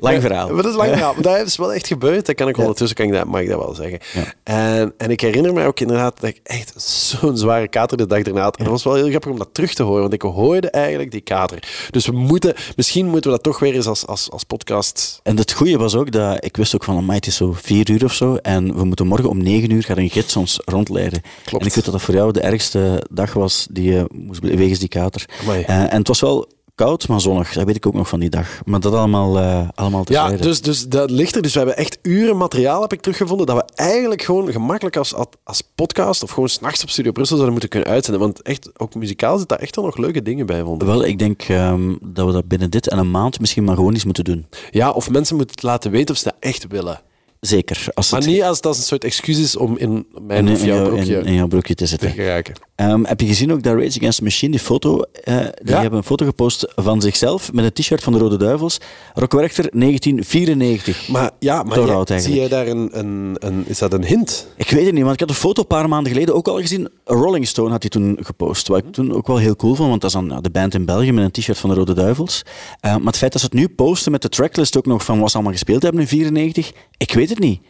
[0.00, 0.46] Lang verhaal.
[0.46, 1.14] Maar dat is lang verhaal.
[1.14, 2.26] Maar dat is wel echt gebeurd.
[2.26, 3.98] Dat kan ik ondertussen, kan ik dat, mag ik dat wel zeggen.
[4.42, 8.22] En, en ik herinner me ook inderdaad dat ik echt zo'n zware kater de dag
[8.22, 8.56] erna had.
[8.56, 11.10] En dat was wel heel grappig om dat terug te horen, want ik hoorde eigenlijk
[11.10, 11.88] die kater.
[11.90, 15.20] Dus we moeten, misschien moeten we dat toch weer eens als, als, als podcast...
[15.22, 17.90] En het goede was ook dat ik wist ook van, amai, het is zo vier
[17.90, 18.36] uur of zo.
[18.36, 21.22] En we moeten morgen om negen uur gaan een gids ons rondleiden.
[21.44, 21.62] Klopt.
[21.62, 24.78] En ik weet dat dat voor jou de ergste dag was die je moest wegens
[24.78, 25.24] die kater.
[25.46, 26.48] Eh, en het was wel
[26.84, 27.52] koud, maar zonnig.
[27.52, 28.60] Dat weet ik ook nog van die dag.
[28.64, 31.42] Maar dat allemaal, eh allemaal te Ja, dus, dus dat ligt er.
[31.42, 35.14] Dus we hebben echt uren materiaal, heb ik teruggevonden, dat we eigenlijk gewoon gemakkelijk als,
[35.44, 38.22] als podcast of gewoon s'nachts op Studio Brussel zouden moeten kunnen uitzenden.
[38.22, 40.88] Want echt, ook muzikaal zit daar echt wel nog leuke dingen bij, vonden.
[40.88, 43.92] Wel, ik denk ehm, dat we dat binnen dit en een maand misschien maar gewoon
[43.92, 44.46] eens moeten doen.
[44.70, 47.00] Ja, of mensen moeten laten weten of ze dat echt willen.
[47.46, 47.84] Zeker.
[47.94, 50.60] Als Maar het niet als dat een soort excuus is om in mijn in, of
[50.60, 52.10] in, jouw broekje in, in jouw broekje te te zitten.
[52.10, 52.54] geraken.
[52.74, 55.80] Ehm, heb je gezien ook dat Rage Against the Machine, die foto, eh, die Ja.
[55.80, 58.78] hebben een foto gepost van zichzelf met een t-shirt van de Rode Duivels.
[59.14, 61.08] Rock Werchter 1994.
[61.08, 63.64] Maar ja, maar jij- zie jij daar een, een, een...
[63.66, 64.46] Is dat een hint?
[64.56, 66.60] Ik weet het niet, want ik had de foto een paar maanden geleden ook al
[66.60, 66.88] gezien.
[67.04, 68.68] Rolling Stone had die toen gepost.
[68.68, 70.74] Wat ik toen ook wel heel cool vond, want dat is dan ja, de band
[70.74, 72.42] in België met een t-shirt van de Rode Duivels.
[72.80, 75.20] Eh, maar het feit dat ze het nu posten met de tracklist ook nog van
[75.20, 77.60] wat ze allemaal gespeeld hebben in 94, ik weet het niet.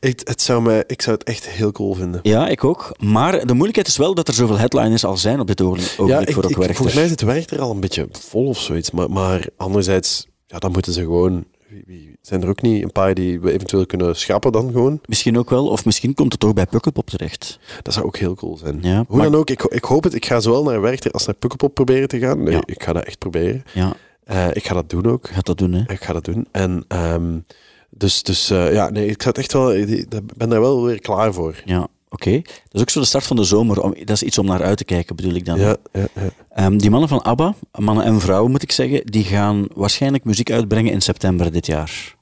[0.00, 2.20] Ik, het zou me, ik zou het echt heel cool vinden.
[2.22, 2.92] Ja, ik ook.
[2.98, 5.88] Maar de moeilijkheid is wel dat er zoveel headliners al zijn op dit ogenblik
[6.28, 6.74] ik, voor Rock ik, Werchter.
[6.76, 8.90] volgens mij zit Werchter al een beetje vol of zoiets.
[8.90, 11.44] Maar, maar anderzijds, ja, dan moeten ze gewoon...
[12.22, 15.00] Zijn er ook niet een paar die we eventueel kunnen schrappen dan gewoon?
[15.04, 17.58] Misschien ook wel, of misschien komt het toch bij Pukkelpop terecht.
[17.82, 18.78] Dat zou ook heel cool zijn.
[18.82, 20.14] Ja, Hoe dan ook, ik, ik hoop het.
[20.14, 22.42] Ik ga zowel naar Werchter als naar Pukkelpop proberen te gaan.
[22.42, 22.62] Nee, Ja.
[22.64, 23.64] ik ga dat echt proberen.
[23.74, 23.94] Ja,
[24.24, 25.28] Eh, ik ga dat doen ook.
[25.28, 25.92] gaat dat doen, hè?
[25.92, 26.46] Ik ga dat doen.
[26.52, 27.38] En ehm,
[27.90, 31.32] dus, dus eh, ja, nee, ik het echt wel, ik ben daar wel weer klaar
[31.34, 31.62] voor.
[31.64, 32.32] Ja, oké.
[32.42, 33.82] Dat is ook zo de start van de zomer.
[33.82, 35.58] Om, dat is iets om naar uit te kijken, bedoel ik dan.
[35.58, 36.30] Ja, ja, ja.
[36.50, 40.50] Ehm, die mannen van ABBA, mannen en vrouwen moet ik zeggen, die gaan waarschijnlijk muziek
[40.50, 42.16] uitbrengen in september dit jaar.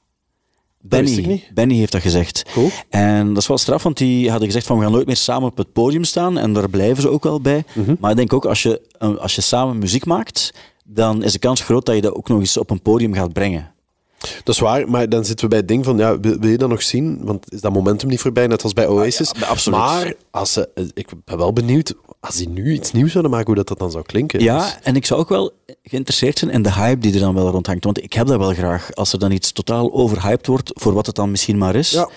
[0.81, 1.43] Benny.
[1.53, 2.43] Benny heeft dat gezegd.
[2.53, 2.69] Cool.
[2.89, 5.49] En dat is wel straf, want die hadden gezegd van we gaan nooit meer samen
[5.49, 6.37] op het podium staan.
[6.37, 7.63] En daar blijven ze ook wel bij.
[7.73, 7.95] Mhm.
[7.99, 10.53] Maar ik denk ook, als je, eh, als je samen muziek maakt,
[10.83, 13.33] dan is de kans groot dat je dat ook nog eens op een podium gaat
[13.33, 13.71] brengen.
[14.17, 16.57] Dat is waar, maar dan zitten we bij het ding van, ja, wil, wil je
[16.57, 17.19] dat nog zien?
[17.23, 19.31] Want is dat momentum niet voorbij, net als bij Oasis?
[19.39, 19.79] ja, absoluut.
[19.79, 23.47] Maar als ze, eh, ik ben wel benieuwd, als die nu iets nieuws zouden maken,
[23.47, 24.39] hoe dat, dat dan zou klinken.
[24.39, 25.51] Dus- Ja, en ik zou ook wel
[25.83, 27.83] geïnteresseerd zijn in de hype die er dan wel rondhangt.
[27.83, 31.05] Want ik heb dat wel graag, als er dan iets totaal overhyped wordt voor wat
[31.05, 31.91] het dan misschien maar is.
[31.91, 32.09] Ja.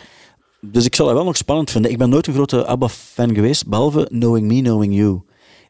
[0.61, 1.91] Dus ik zal dat wel nog spannend vinden.
[1.91, 5.21] Ik ben nooit een grote ABBA-fan geweest, behalve Knowing Me, Knowing You.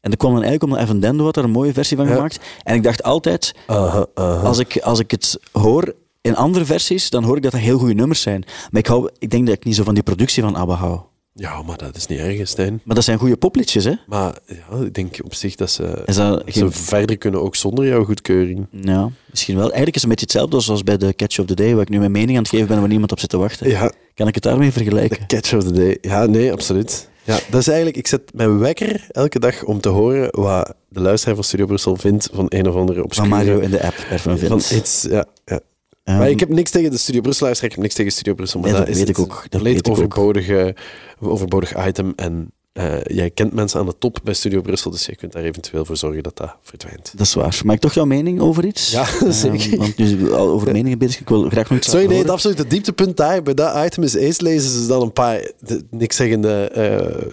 [0.01, 2.15] En er kwam dan eigenlijk omdat Evan Dendo had er een mooie versie van Ja.
[2.15, 2.39] gemaakt.
[2.63, 4.47] En ik dacht altijd, Aha, aha.
[4.47, 7.79] als, ik, als ik het hoor in andere versies, dan hoor ik dat dat heel
[7.79, 8.45] goede nummers zijn.
[8.71, 11.01] Maar ik, hou, ik denk dat ik niet zo van die productie van ABBA hou.
[11.35, 12.81] Ja, maar dat is niet erg, Stijn.
[12.85, 13.93] Maar dat zijn goede popliedjes, hè?
[14.07, 16.73] Maar ja, ik denk op zich dat ze, Is dat ze geen...
[16.73, 18.67] verder kunnen ook zonder jouw goedkeuring.
[18.71, 19.65] Ja, misschien wel.
[19.65, 21.89] Eigenlijk is het een beetje hetzelfde zoals bij de Catch of the Day, waar ik
[21.89, 23.69] nu mijn mening aan het geven ben waar niemand op zit te wachten.
[23.69, 25.19] Ja, Kan ik het daarmee vergelijken?
[25.19, 25.99] de catch of the day.
[26.01, 27.09] Ja, nee, absoluut.
[27.25, 27.97] Ja, dat is eigenlijk...
[27.97, 31.97] Ik zet mijn wekker elke dag om te horen wat de luisteraar van Studio Brussel
[31.97, 33.29] vindt van een of andere Van obscure...
[33.29, 34.71] Mario in de app ervan van vindt.
[34.71, 35.61] iets, ja, ja.
[36.11, 38.35] Ehm, maar ik heb niks tegen de Studio Brussel luisteraar, ik heb niks tegen Studio
[38.35, 38.61] Brussel.
[38.61, 39.93] Maar Nee, dat is weet ik het ook, dat weet ik ook.
[39.97, 40.75] overbodige,
[41.21, 42.13] overbodig item.
[42.17, 45.43] En eh, jij kent mensen aan de top bij Studio Brussel, dus je kunt daar
[45.43, 47.13] eventueel voor zorgen dat dat verdwijnt.
[47.17, 47.61] Dat is waar.
[47.65, 48.91] Mag ik toch jouw mening over iets?
[48.91, 49.77] Ja, Ehm, zeker.
[49.79, 51.21] want nu al over meningen bezig.
[51.21, 52.33] Ik wil graag nog iets Sorry, nee, het horen.
[52.33, 56.17] absolute dieptepunt daar bij dat item is eerst lezen ze dan een paar de, niks
[56.17, 57.29] zeggende de-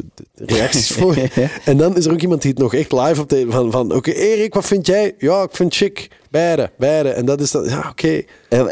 [0.46, 1.16] reacties voor.
[1.66, 3.94] en dan is er ook iemand die het nog echt live op de van, van
[3.96, 5.16] oké Erik, wat vind jij?
[5.18, 6.08] Ja, ik vind chic.
[6.38, 7.10] Beide, beide.
[7.10, 8.22] En dat is dan, ja, oké.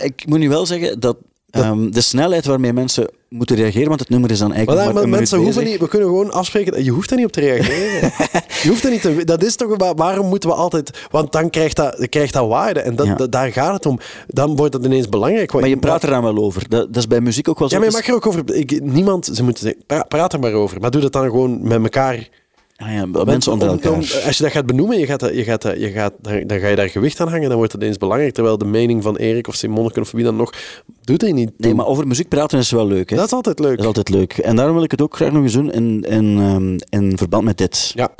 [0.04, 1.18] Ik moet nu wel zeggen dat
[1.52, 4.94] ehm, de snelheid waarmee mensen moeten reageren, want het nummer is dan Maar, eigenlijk maar,
[4.96, 5.72] maar een mensen hoeven bezig.
[5.72, 8.12] niet, we kunnen gewoon afspreken, je hoeft daar niet op te reageren.
[8.64, 11.50] je hoeft daar niet te, dat is toch, wa- waarom moeten we altijd, want dan
[11.50, 12.80] krijgt dat, krijgt dat waarde.
[12.80, 13.16] En dat, Ja.
[13.16, 14.00] dat- daar gaat het om.
[14.28, 15.54] Dan wordt het ineens belangrijk.
[15.54, 16.70] Maar je praat er dan wel over.
[16.70, 17.76] Dat, dat is bij muziek ook wel zo.
[17.76, 18.56] Ja, maar je mag er ook over.
[18.56, 20.80] Ik, niemand, ze moeten zeggen, pra- praat er maar over.
[20.82, 22.30] Maar doe dat dan gewoon met elkaar.
[22.78, 23.94] Ah ja, mensen onder elkaar.
[23.94, 26.76] als je dat gaat benoemen, je gaat, je gaat, je gaat, dan, dan ga je
[26.76, 27.48] daar gewicht aan hangen.
[27.48, 28.34] Dan wordt het ineens belangrijk.
[28.34, 30.54] Terwijl de mening van Erik of Simonneke of wie dan nog,
[31.02, 31.52] doet er niet.
[31.58, 33.10] Nee, maar over muziek praten is wel leuk.
[33.10, 33.16] Hè?
[33.16, 33.70] dat is altijd leuk.
[33.70, 34.38] Dat is altijd leuk.
[34.38, 37.44] En daarom wil ik het ook graag nog eens doen in, in, ehm, in verband
[37.44, 37.92] met dit.
[37.96, 38.12] Ja.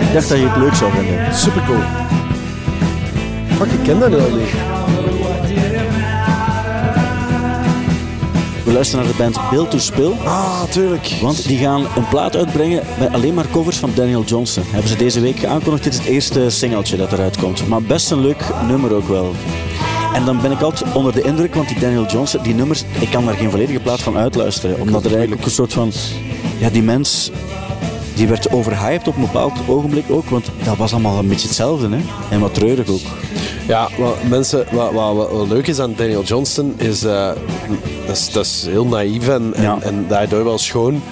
[0.00, 1.34] Ik dacht dat je het leuk zou vinden.
[1.34, 1.80] Super cool.
[3.62, 4.50] Fuck, ik ken dat al niet.
[8.64, 10.12] We luisteren naar de band Bill to Spill.
[10.24, 11.14] Ah, tuurlijk.
[11.20, 14.62] Want die gaan een plaat uitbrengen met alleen maar covers van Daniel Johnston.
[14.66, 15.84] Hebben ze deze week aangekondigd.
[15.84, 17.68] Dit is het eerste singeltje dat eruit komt.
[17.68, 19.32] Maar best een leuk nummer ook wel.
[20.14, 23.10] En dan ben ik altijd onder de indruk, want die Daniel Johnston, die nummers, ik
[23.10, 24.80] kan daar geen volledige plaat van uitluisteren.
[24.80, 25.92] Omdat er eigenlijk ook een soort van...
[26.58, 27.30] Ja, die mens,
[28.14, 30.28] die werd overhyped op een bepaald ogenblik ook.
[30.30, 32.00] Want dat was allemaal een beetje hetzelfde, hè.
[32.30, 33.00] En wat treurig ook.
[33.68, 37.28] Ja, wat, mensen, wat, wat, wat, leuk is aan Daniel Johnston is, eh,
[38.06, 39.78] dat, is dat is heel naïef en, en, Ja.
[39.80, 41.02] en daardoor wel schoon.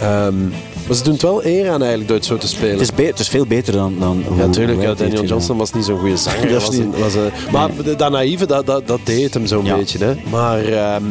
[0.00, 0.48] Ehm,
[0.86, 2.70] maar ze doen het wel eer aan eigenlijk door het zo te spelen.
[2.70, 3.96] Het is, be- het is veel beter dan...
[3.98, 4.82] dan ja, natuurlijk.
[4.82, 5.24] Ja, Daniel.
[5.24, 6.48] Johnston was niet zo'n goede zanger.
[6.48, 9.64] Dat was niet- een, was een, maar dat naïeve, dat, dat, dat deed hem zo'n
[9.64, 9.76] Ja.
[9.76, 9.98] beetje.
[10.04, 10.14] Hè.
[10.30, 11.02] Maar ehm,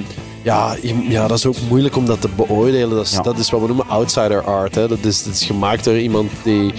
[0.41, 0.75] ja,
[1.09, 2.95] ja, dat is ook moeilijk om dat te beoordelen.
[2.95, 3.21] Dat is, Ja.
[3.21, 4.75] dat is wat we noemen outsider art.
[4.75, 4.87] Hè.
[4.87, 6.73] Dat, is, dat is gemaakt door iemand die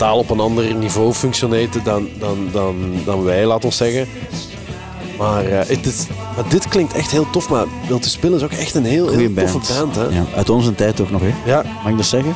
[0.00, 4.08] mentaal op een ander niveau functioneert dan, dan, dan, dan wij, laten we zeggen.
[5.20, 6.06] Maar, eh, het is,
[6.36, 7.48] maar dit klinkt echt heel tof.
[7.48, 9.94] Maar Wil te Spillen is ook echt een heel, heel toffe band.
[9.94, 10.04] Hè?
[10.04, 11.32] Ja, uit onze tijd ook nog, hè.
[11.50, 11.64] Ja.
[11.82, 12.34] Mag ik dat zeggen?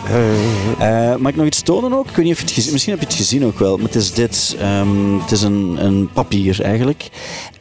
[0.79, 2.09] Eh, mag ik nog iets tonen ook?
[2.09, 3.77] Ik weet niet of je het gezien Misschien heb je het gezien ook wel.
[3.77, 4.57] Maar het is dit.
[4.59, 7.11] ehm, het is een, een papier eigenlijk.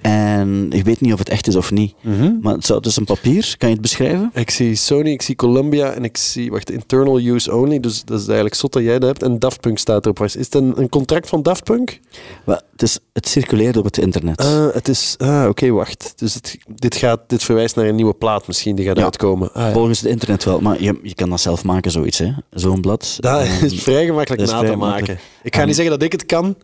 [0.01, 1.93] En ik weet niet of het echt is of niet.
[2.01, 2.31] Mhm.
[2.41, 3.55] Maar het, zou, het is een papier.
[3.57, 4.31] Kan je het beschrijven?
[4.33, 7.79] Ik zie Sony, ik zie Columbia en ik zie, wacht, internal use only.
[7.79, 9.23] Dus dat is eigenlijk zot dat jij dat hebt.
[9.23, 10.23] En Daft Punk staat erop.
[10.23, 11.99] Is het een, een contract van Daft Punk?
[12.45, 14.41] Het, is, het circuleert op het internet.
[14.41, 16.13] Ah, het is, ah, oké, wacht.
[16.15, 19.03] Dus het, dit, gaat, dit verwijst naar een nieuwe plaat misschien, die gaat Ja.
[19.03, 19.53] uitkomen.
[19.53, 19.71] Ah, ja.
[19.71, 20.59] Volgens het internet wel.
[20.61, 22.17] Maar je, je kan dat zelf maken, zoiets.
[22.17, 22.31] hè?
[22.51, 23.15] Zo'n blad.
[23.19, 24.93] Dat Ehm, is vrij gemakkelijk is na vrij te maken.
[24.95, 25.21] makkelijk.
[25.43, 26.55] Ik ga Ehm, niet zeggen dat ik het kan.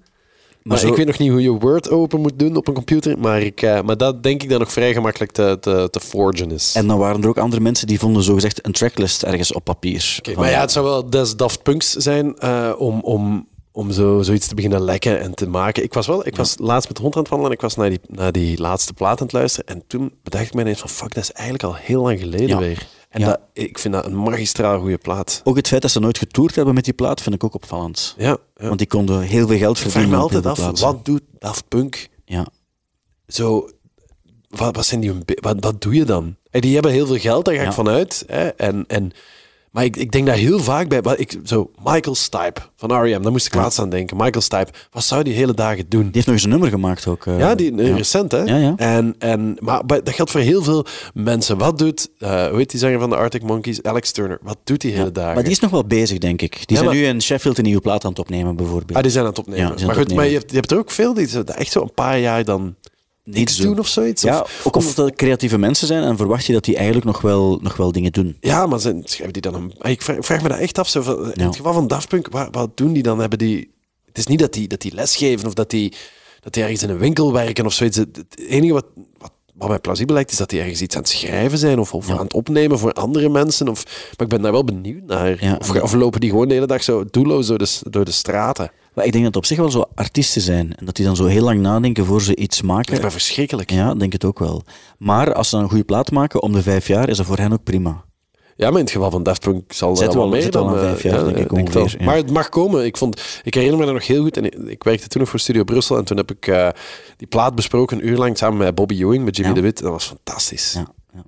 [0.63, 3.17] Maar zo- ik weet nog niet hoe je Word open moet doen op een computer.
[3.19, 6.51] Maar, ik, eh, maar dat denk ik dat nog vrij gemakkelijk te, te, te forgen
[6.51, 6.73] is.
[6.75, 10.15] En dan waren er ook andere mensen die vonden zogezegd een tracklist ergens op papier.
[10.19, 13.47] Oké, Van- maar ja, het zou wel des Daft Punks zijn eh, om, om,
[13.79, 15.83] om zo, zoiets te beginnen lekken en te maken.
[15.83, 17.75] Ik was wel, ik was laatst met de hond aan het wandelen en ik was
[17.75, 19.75] naar die, naar die laatste plaat aan het luisteren.
[19.75, 22.47] En toen bedacht ik me ineens van, fuck, dat is eigenlijk al heel lang geleden
[22.47, 22.57] Ja.
[22.57, 22.87] weer.
[23.09, 23.25] En Ja.
[23.27, 25.41] dat, ik vind dat een magistraal goede plaat.
[25.43, 28.15] Ook het feit dat ze nooit getoerd hebben met die plaat vind ik ook opvallend.
[28.17, 28.37] Ja.
[28.53, 30.17] Want die konden heel veel geld ik vraag verdienen.
[30.17, 32.47] me altijd af, wat doet Daft Punk Ja.
[33.27, 33.69] zo...
[34.49, 36.35] Wat, wat, zijn die, wat, wat doe je dan?
[36.51, 38.23] Die hebben heel veel geld, daar ga ik vanuit.
[38.27, 38.47] Hè?
[38.47, 39.11] En, en,
[39.79, 41.15] maar ik, ik denk daar heel vaak bij.
[41.17, 44.17] Ik, zo, Michael Stipe van R.E.M., daar moest ik laatst aan denken.
[44.17, 46.01] Michael Stipe, wat zou die hele dagen doen?
[46.01, 47.25] Die heeft nog eens een nummer gemaakt ook.
[47.25, 47.39] eh.
[47.39, 47.95] Ja, die, eh, ja.
[47.95, 48.43] recent, hè?
[48.43, 48.73] Ja, ja.
[48.77, 51.57] En, en, maar, maar dat geldt voor heel veel mensen.
[51.57, 54.39] Wat doet, eh hoe heet die zanger van de Arctic Monkeys, Alex Turner?
[54.41, 55.33] Wat doet die hele dagen?
[55.33, 56.67] Maar die is nog wel bezig, denk ik.
[56.67, 58.97] Die zijn maar- nu in Sheffield een nieuwe plaat aan het opnemen, bijvoorbeeld.
[58.97, 59.75] Ah, die zijn aan het opnemen.
[59.85, 62.19] Maar goed, maar je hebt, je hebt er ook veel die echt zo een paar
[62.19, 62.75] jaar dan
[63.31, 63.65] niks doen.
[63.67, 64.21] doen of zoiets.
[64.21, 67.21] ja, Of- ook omdat dat creatieve mensen zijn en verwacht je dat die eigenlijk nog
[67.21, 68.37] wel, nog wel dingen doen.
[68.39, 69.73] Ja, maar zijn, hebben die dan een...
[69.91, 70.89] Ik vraag, ik vraag me dat echt af.
[70.89, 71.45] Zo, van, In Ja.
[71.45, 73.19] het geval van Daft Punk, wat, wat doen die dan?
[73.19, 73.71] Hebben die...
[74.05, 75.93] Het is niet dat die, dat die lesgeven of dat die,
[76.39, 77.97] dat die ergens in een winkel werken of zoiets.
[77.97, 78.85] Het het enige wat,
[79.17, 81.93] wat, wat mij plausibel lijkt, is dat die ergens iets aan het schrijven zijn of,
[81.93, 83.67] of aan het opnemen voor andere mensen.
[83.67, 85.43] Of, maar ik ben daar wel benieuwd naar.
[85.43, 85.55] Ja.
[85.59, 88.71] Of, of lopen die gewoon de hele dag zo doelloos door de, door de straten?
[88.93, 90.75] Maar ik denk dat het op zich wel zo artiesten zijn.
[90.75, 92.93] En dat die dan zo heel lang nadenken voor ze iets Dat maken.
[92.93, 93.71] is maar verschrikkelijk.
[93.71, 94.63] Ja, denk het ook wel.
[94.97, 97.37] Maar als ze dan een goede plaat maken om de vijf jaar, is dat voor
[97.37, 98.03] hen ook prima.
[98.59, 100.75] Ja, maar in het geval van Daft Punk zal er wel- wel dan...
[100.75, 102.05] eh, vijf jaar, denk ik ongeveer, ja.
[102.05, 102.85] Maar het mag komen.
[102.85, 104.37] Ik, vond, ik herinner me dat nog heel goed.
[104.37, 105.97] En ik, ik werkte toen nog voor Studio Brussel.
[105.97, 106.69] En toen heb ik eh,
[107.17, 109.57] die plaat besproken een uur lang samen met Bobby Ewing, met Jimmy Ja.
[109.57, 109.79] de Wit.
[109.81, 110.77] Dat was fantastisch.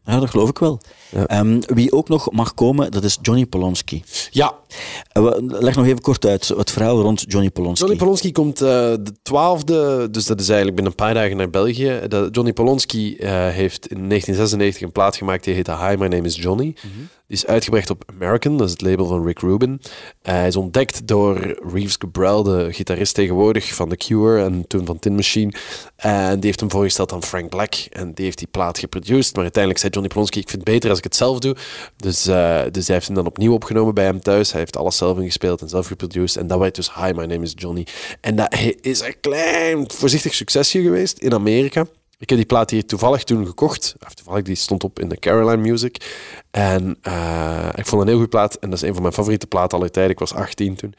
[0.06, 0.80] Ja, dat geloof ik wel.
[1.28, 4.02] Ehm, wie ook nog mag komen, dat is Johnny Polonsky.
[4.30, 4.54] Ja, Eh,
[5.48, 7.80] Leg nog even kort uit het verhaal rond Johnny Polonsky.
[7.80, 11.50] Johnny Polonsky komt eh, de twaalfde, dus dat is eigenlijk binnen een paar dagen naar
[11.50, 12.00] België.
[12.32, 16.36] Johnny Polonsky eh, heeft in 1996 een plaat gemaakt die heette Hi, My Name is
[16.36, 16.76] Johnny.
[17.32, 19.82] Die is uitgebracht op American, dat is het label van Rick Rubin.
[20.22, 24.86] Eh, hij is ontdekt door Reeves Gabrel, de gitarist tegenwoordig van The Cure en toen
[24.86, 25.54] van Tin Machine.
[25.96, 29.34] En die heeft hem voorgesteld aan Frank Black en die heeft die plaat geproduced.
[29.34, 31.56] Maar uiteindelijk zei Johnny Polonsky, ik vind het beter als ik het zelf doe.
[31.98, 34.52] Dus, eh, dus hij heeft hem dan opnieuw opgenomen bij hem thuis.
[34.52, 36.42] Hij heeft alles zelf ingespeeld en zelf geproduced.
[36.42, 37.88] En dat werd dus Hi, My Name is Johnny.
[38.22, 41.86] En dat is een klein voorzichtig succesje geweest in Amerika.
[42.22, 43.96] Ik heb die plaat hier toevallig toen gekocht.
[44.06, 45.98] Of toevallig, die stond op in de Caroline Music.
[46.52, 48.56] En eh, ik vond een heel goede plaat.
[48.56, 50.12] En dat is een van mijn favoriete platen aller tijden.
[50.12, 50.94] Ik was 18 toen.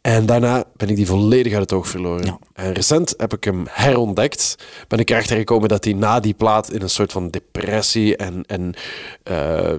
[0.00, 2.24] En daarna ben ik die volledig uit het oog verloren.
[2.24, 2.38] Ja.
[2.54, 4.56] En recent heb ik hem herontdekt.
[4.88, 8.44] Ben ik erachter gekomen dat hij na die plaat in een soort van depressie en,
[8.46, 8.74] en
[9.22, 9.74] eh,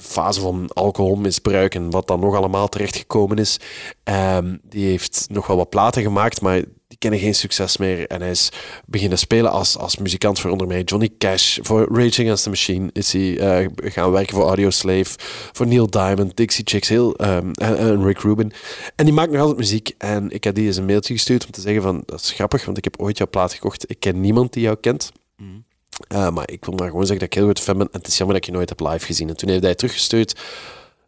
[0.00, 3.60] fase van alcoholmisbruik en wat dan nog allemaal terechtgekomen is.
[4.04, 8.06] Ehm, die heeft nog wel wat platen gemaakt, maar die kennen geen succes meer.
[8.06, 8.48] En hij is
[8.86, 11.58] beginnen spelen als, als muzikant voor onder mij Johnny Cash.
[11.62, 15.18] Voor Rage Against the Machine is hij eh, gaan werken voor Audio Slave,
[15.52, 18.52] voor Neil Diamond, Dixie Chicks heel, ehm, en, Rick Rubin.
[18.96, 19.94] En die maakt nog altijd muziek.
[19.98, 22.64] En ik heb die eens een mailtje gestuurd om te zeggen van, dat is grappig,
[22.64, 23.90] want ik heb ooit jouw plaat gekocht.
[23.90, 25.12] Ik ken niemand die jou kent.
[26.12, 27.88] Uh, maar ik wil maar gewoon zeggen dat ik heel goed fan ben.
[27.92, 29.28] En het is jammer dat ik je nooit heb live gezien.
[29.28, 30.40] En toen heeft hij teruggestuurd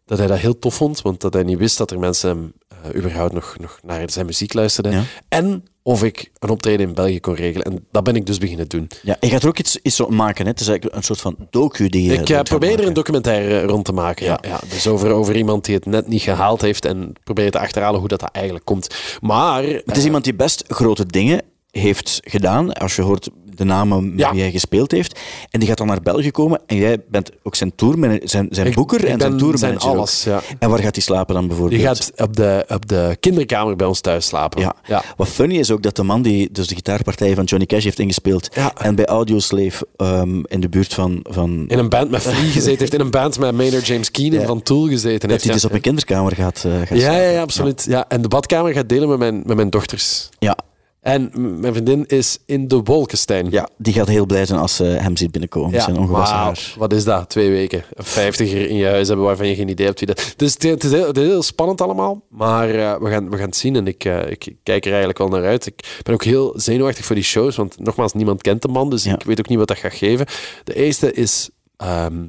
[0.05, 1.01] dat hij dat heel tof vond.
[1.01, 2.53] Want dat hij niet wist dat er mensen hem
[2.85, 4.91] uh, überhaupt nog, nog naar zijn muziek luisterden.
[4.91, 5.03] Ja.
[5.27, 7.65] En of ik een optreden in België kon regelen.
[7.65, 8.87] En dat ben ik dus beginnen doen.
[9.03, 10.45] Ja, je gaat er ook iets, iets zo maken.
[10.45, 10.51] Hè?
[10.51, 13.63] Het is eigenlijk een soort van docu die je Ik uh, probeer er een documentaire
[13.63, 14.25] rond te maken.
[14.25, 14.39] Ja.
[14.41, 16.85] Ja, Dus over, over iemand die het net niet gehaald heeft.
[16.85, 18.95] En probeer te achterhalen hoe dat, dat eigenlijk komt.
[19.21, 19.63] Maar...
[19.63, 22.73] Het is iemand die best grote dingen heeft gedaan.
[22.73, 23.29] Als je hoort
[23.61, 24.31] de namen Ja.
[24.31, 25.19] wie hij gespeeld heeft.
[25.49, 26.61] En die gaat dan naar België komen.
[26.65, 29.81] En jij bent ook zijn tourmanager, zijn, zijn Ik- boeker ik en zijn tourmanager.
[29.81, 30.41] zijn alles, ja.
[30.59, 31.79] En waar gaat hij slapen dan bijvoorbeeld?
[31.79, 34.61] Die gaat op de, op de kinderkamer bij ons thuis slapen.
[34.61, 34.73] Ja.
[34.87, 35.03] ja.
[35.17, 37.99] Wat funny is ook dat de man die dus de gitaarpartij van Johnny Cash heeft
[37.99, 42.51] ingespeeld en bij Audioslave ehm in de buurt van, van In een band met Flea
[42.59, 42.93] gezeten heeft.
[42.93, 45.43] In een band met Maynard James Keenan van Tool gezeten dat heeft.
[45.43, 47.31] hij dus op een kinderkamer gaat, gaat ja, ja, slapen.
[47.31, 47.85] ja, absoluut.
[47.89, 48.05] Ja.
[48.07, 50.29] En de badkamer gaat delen met mijn, met mijn dochters.
[50.39, 50.57] Ja.
[51.01, 53.47] En mijn vriendin is in de Wolkenstein.
[53.49, 55.71] ja, die gaat heel blij zijn als ze hem ziet binnenkomen.
[55.71, 56.73] met zijn ongewassen haar.
[56.77, 57.29] Wat is dat?
[57.29, 57.83] Twee weken.
[57.93, 60.33] Een vijftiger in je huis hebben waarvan je geen idee hebt wie dat...
[60.35, 62.21] Dus het, het, is, heel, het is heel spannend allemaal.
[62.29, 65.17] Maar eh, we, gaan, we gaan het zien en ik, eh, ik kijk er eigenlijk
[65.17, 65.65] wel naar uit.
[65.65, 69.03] Ik ben ook heel zenuwachtig voor die shows, want nogmaals, niemand kent de man, dus
[69.03, 69.13] Ja.
[69.13, 70.25] ik weet ook niet wat dat gaat geven.
[70.63, 72.23] De eerste is ehm,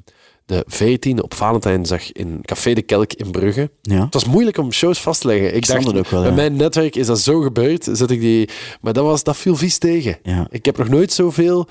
[0.47, 3.71] de 14e op Valentijnsdag in Café de Kelk in Brugge.
[3.83, 4.05] Ja.
[4.05, 5.55] Het was moeilijk om shows vast te leggen.
[5.55, 6.37] Ik dacht, het ook wel, bij ja.
[6.37, 7.89] mijn netwerk is dat zo gebeurd.
[7.93, 8.49] Zet ik die...
[8.81, 10.19] Maar dat, was, dat viel vies tegen.
[10.23, 10.47] Ja.
[10.51, 11.67] Ik heb nog nooit zoveel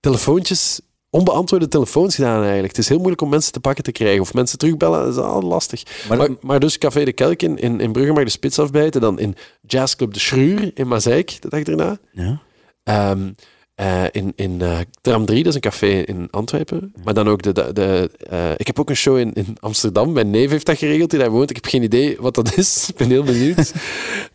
[0.00, 2.68] telefoontjes, onbeantwoorde telefoons gedaan eigenlijk.
[2.68, 4.20] Het is heel moeilijk om mensen te pakken te krijgen.
[4.20, 5.82] Of mensen terugbellen, dat is al lastig.
[6.08, 9.00] Maar- Maar, maar, dus Café de Kelk in, in, in Brugge mag de spits afbijten.
[9.00, 9.34] Dan in
[9.66, 11.98] Jazzclub de Schruur in Mazeik, de dag erna.
[12.12, 12.40] Ja.
[12.84, 13.30] Ehm,
[13.74, 16.92] eh, in in eh, Tram 3, dat is een café in Antwerpen.
[17.04, 17.52] Maar dan ook de...
[17.52, 20.12] de, de eh, ik heb ook een show in, in Amsterdam.
[20.12, 21.50] Mijn neef heeft dat geregeld, die daar woont.
[21.50, 22.86] Ik heb geen idee wat dat is.
[22.90, 23.72] Ik ben heel benieuwd.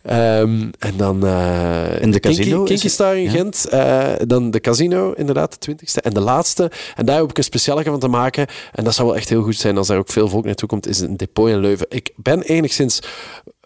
[0.02, 1.26] Ehm, en dan...
[2.00, 2.88] In de casino Kinky?
[2.88, 3.30] Star in Ja.
[3.30, 3.66] Gent.
[4.28, 6.00] dan de casino, inderdaad, de twintigste.
[6.00, 6.70] En de laatste.
[6.94, 8.46] En daar heb ik een speciale van te maken.
[8.72, 10.86] En dat zou wel echt heel goed zijn als daar ook veel volk naartoe komt.
[10.86, 11.86] Is een depot in Leuven.
[11.88, 13.00] Ik ben enigszins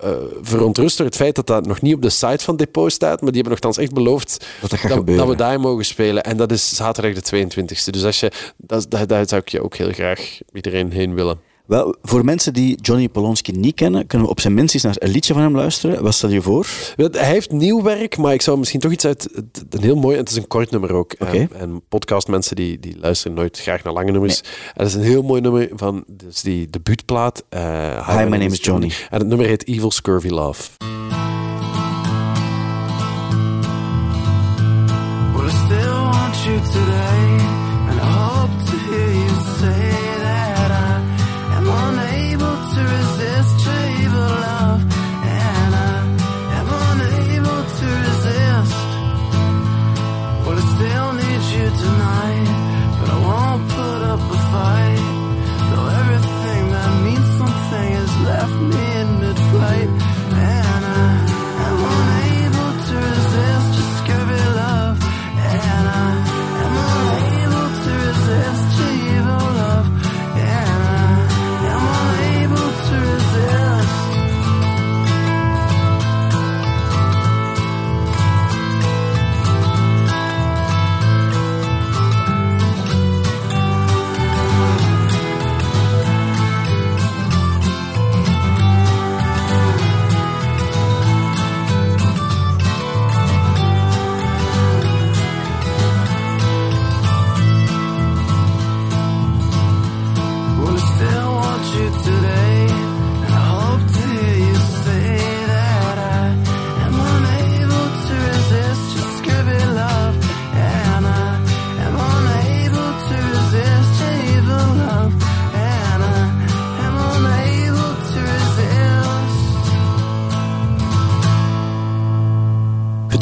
[0.03, 0.11] eh,
[0.43, 3.21] verontrust door het feit dat dat nog niet op de site van Depot staat.
[3.21, 4.71] Maar die hebben nogthans echt beloofd Dat
[5.17, 6.23] dat we daar mogen spelen.
[6.23, 7.91] En dat is zaterdag de 22e.
[7.91, 11.41] Dus als je, dat, dat, daar zou ik je ook heel graag iedereen heen willen.
[11.67, 14.97] Wel, voor mensen die Johnny Polonsky niet kennen, kunnen we op zijn minst eens naar
[14.99, 16.03] een liedje van hem luisteren.
[16.03, 16.67] Wat stel je voor?
[16.97, 19.29] Hij heeft nieuw werk, maar ik zou misschien toch iets uit...
[19.35, 21.15] het- Een heel mooi, en het is een kort nummer ook.
[21.19, 21.31] Oké.
[21.37, 24.41] En, en podcastmensen die, die luisteren nooit graag naar lange nummers.
[24.41, 27.45] En dat is een heel mooi nummer van dus die debuutplaat.
[27.49, 28.93] eh Hi, my name is Johnny.
[29.11, 30.63] En het nummer heet Evil Scurvy Love.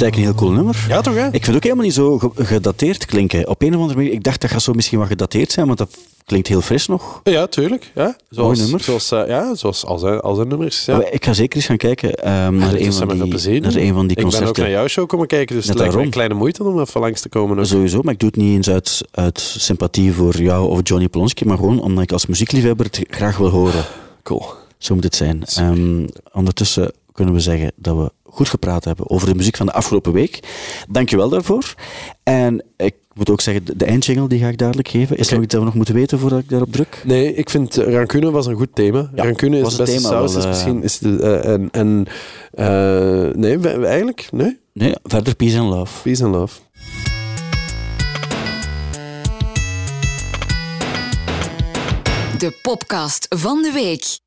[0.01, 0.85] Het eigenlijk een heel cool nummer.
[0.89, 1.27] Ja, toch, hè?
[1.27, 3.49] Ik vind het ook helemaal niet zo ge- gedateerd klinken.
[3.49, 5.79] Op een of andere manier, ik dacht dat gaat zo misschien wat gedateerd zijn, want
[5.79, 7.21] dat klinkt heel fris nog.
[7.25, 7.91] Ja, tuurlijk.
[7.95, 8.17] Ja.
[8.31, 8.81] Zoals, nummer.
[8.81, 10.85] Zoals, eh, ja, zoals al zijn, al zijn nummers.
[10.85, 10.97] Ja.
[10.97, 13.61] Maar Ik ga zeker eens gaan kijken ehm, naar, een van die, plezier.
[13.61, 14.63] naar een van die Ik ben ook concerten.
[14.63, 17.01] naar jouw show komen kijken, dus Net het lijkt me een kleine moeite om even
[17.01, 17.59] langs te komen.
[17.59, 17.65] ook.
[17.65, 21.45] Sowieso, maar ik doe het niet eens uit, uit sympathie voor jou of Johnny Polonski,
[21.45, 23.85] maar gewoon omdat ik als muziekliefhebber het graag wil horen.
[24.23, 24.45] Cool.
[24.79, 25.43] Zo moet het zijn.
[25.57, 29.73] Ehm, ondertussen kunnen we zeggen dat we goed gepraat hebben over de muziek van de
[29.73, 30.41] afgelopen week.
[30.89, 31.75] Dankjewel daarvoor.
[32.23, 35.17] En ik moet ook zeggen, de- eindjingle die ga ik dadelijk geven.
[35.17, 37.03] Is er nog iets dat we nog moeten weten voordat ik daarop druk?
[37.05, 39.11] Nee, ik vind uh, Rancune was een goed thema.
[39.15, 40.31] Ja, Rancune is het het beste thema saus.
[40.33, 42.07] wel, is eh, misschien is de, eh, en, en
[42.53, 44.59] eh, nee, we- we- eigenlijk, nee.
[44.73, 46.03] Nee, verder Peace and Love.
[46.03, 46.59] Peace and love.
[52.39, 54.19] De podcast van de week.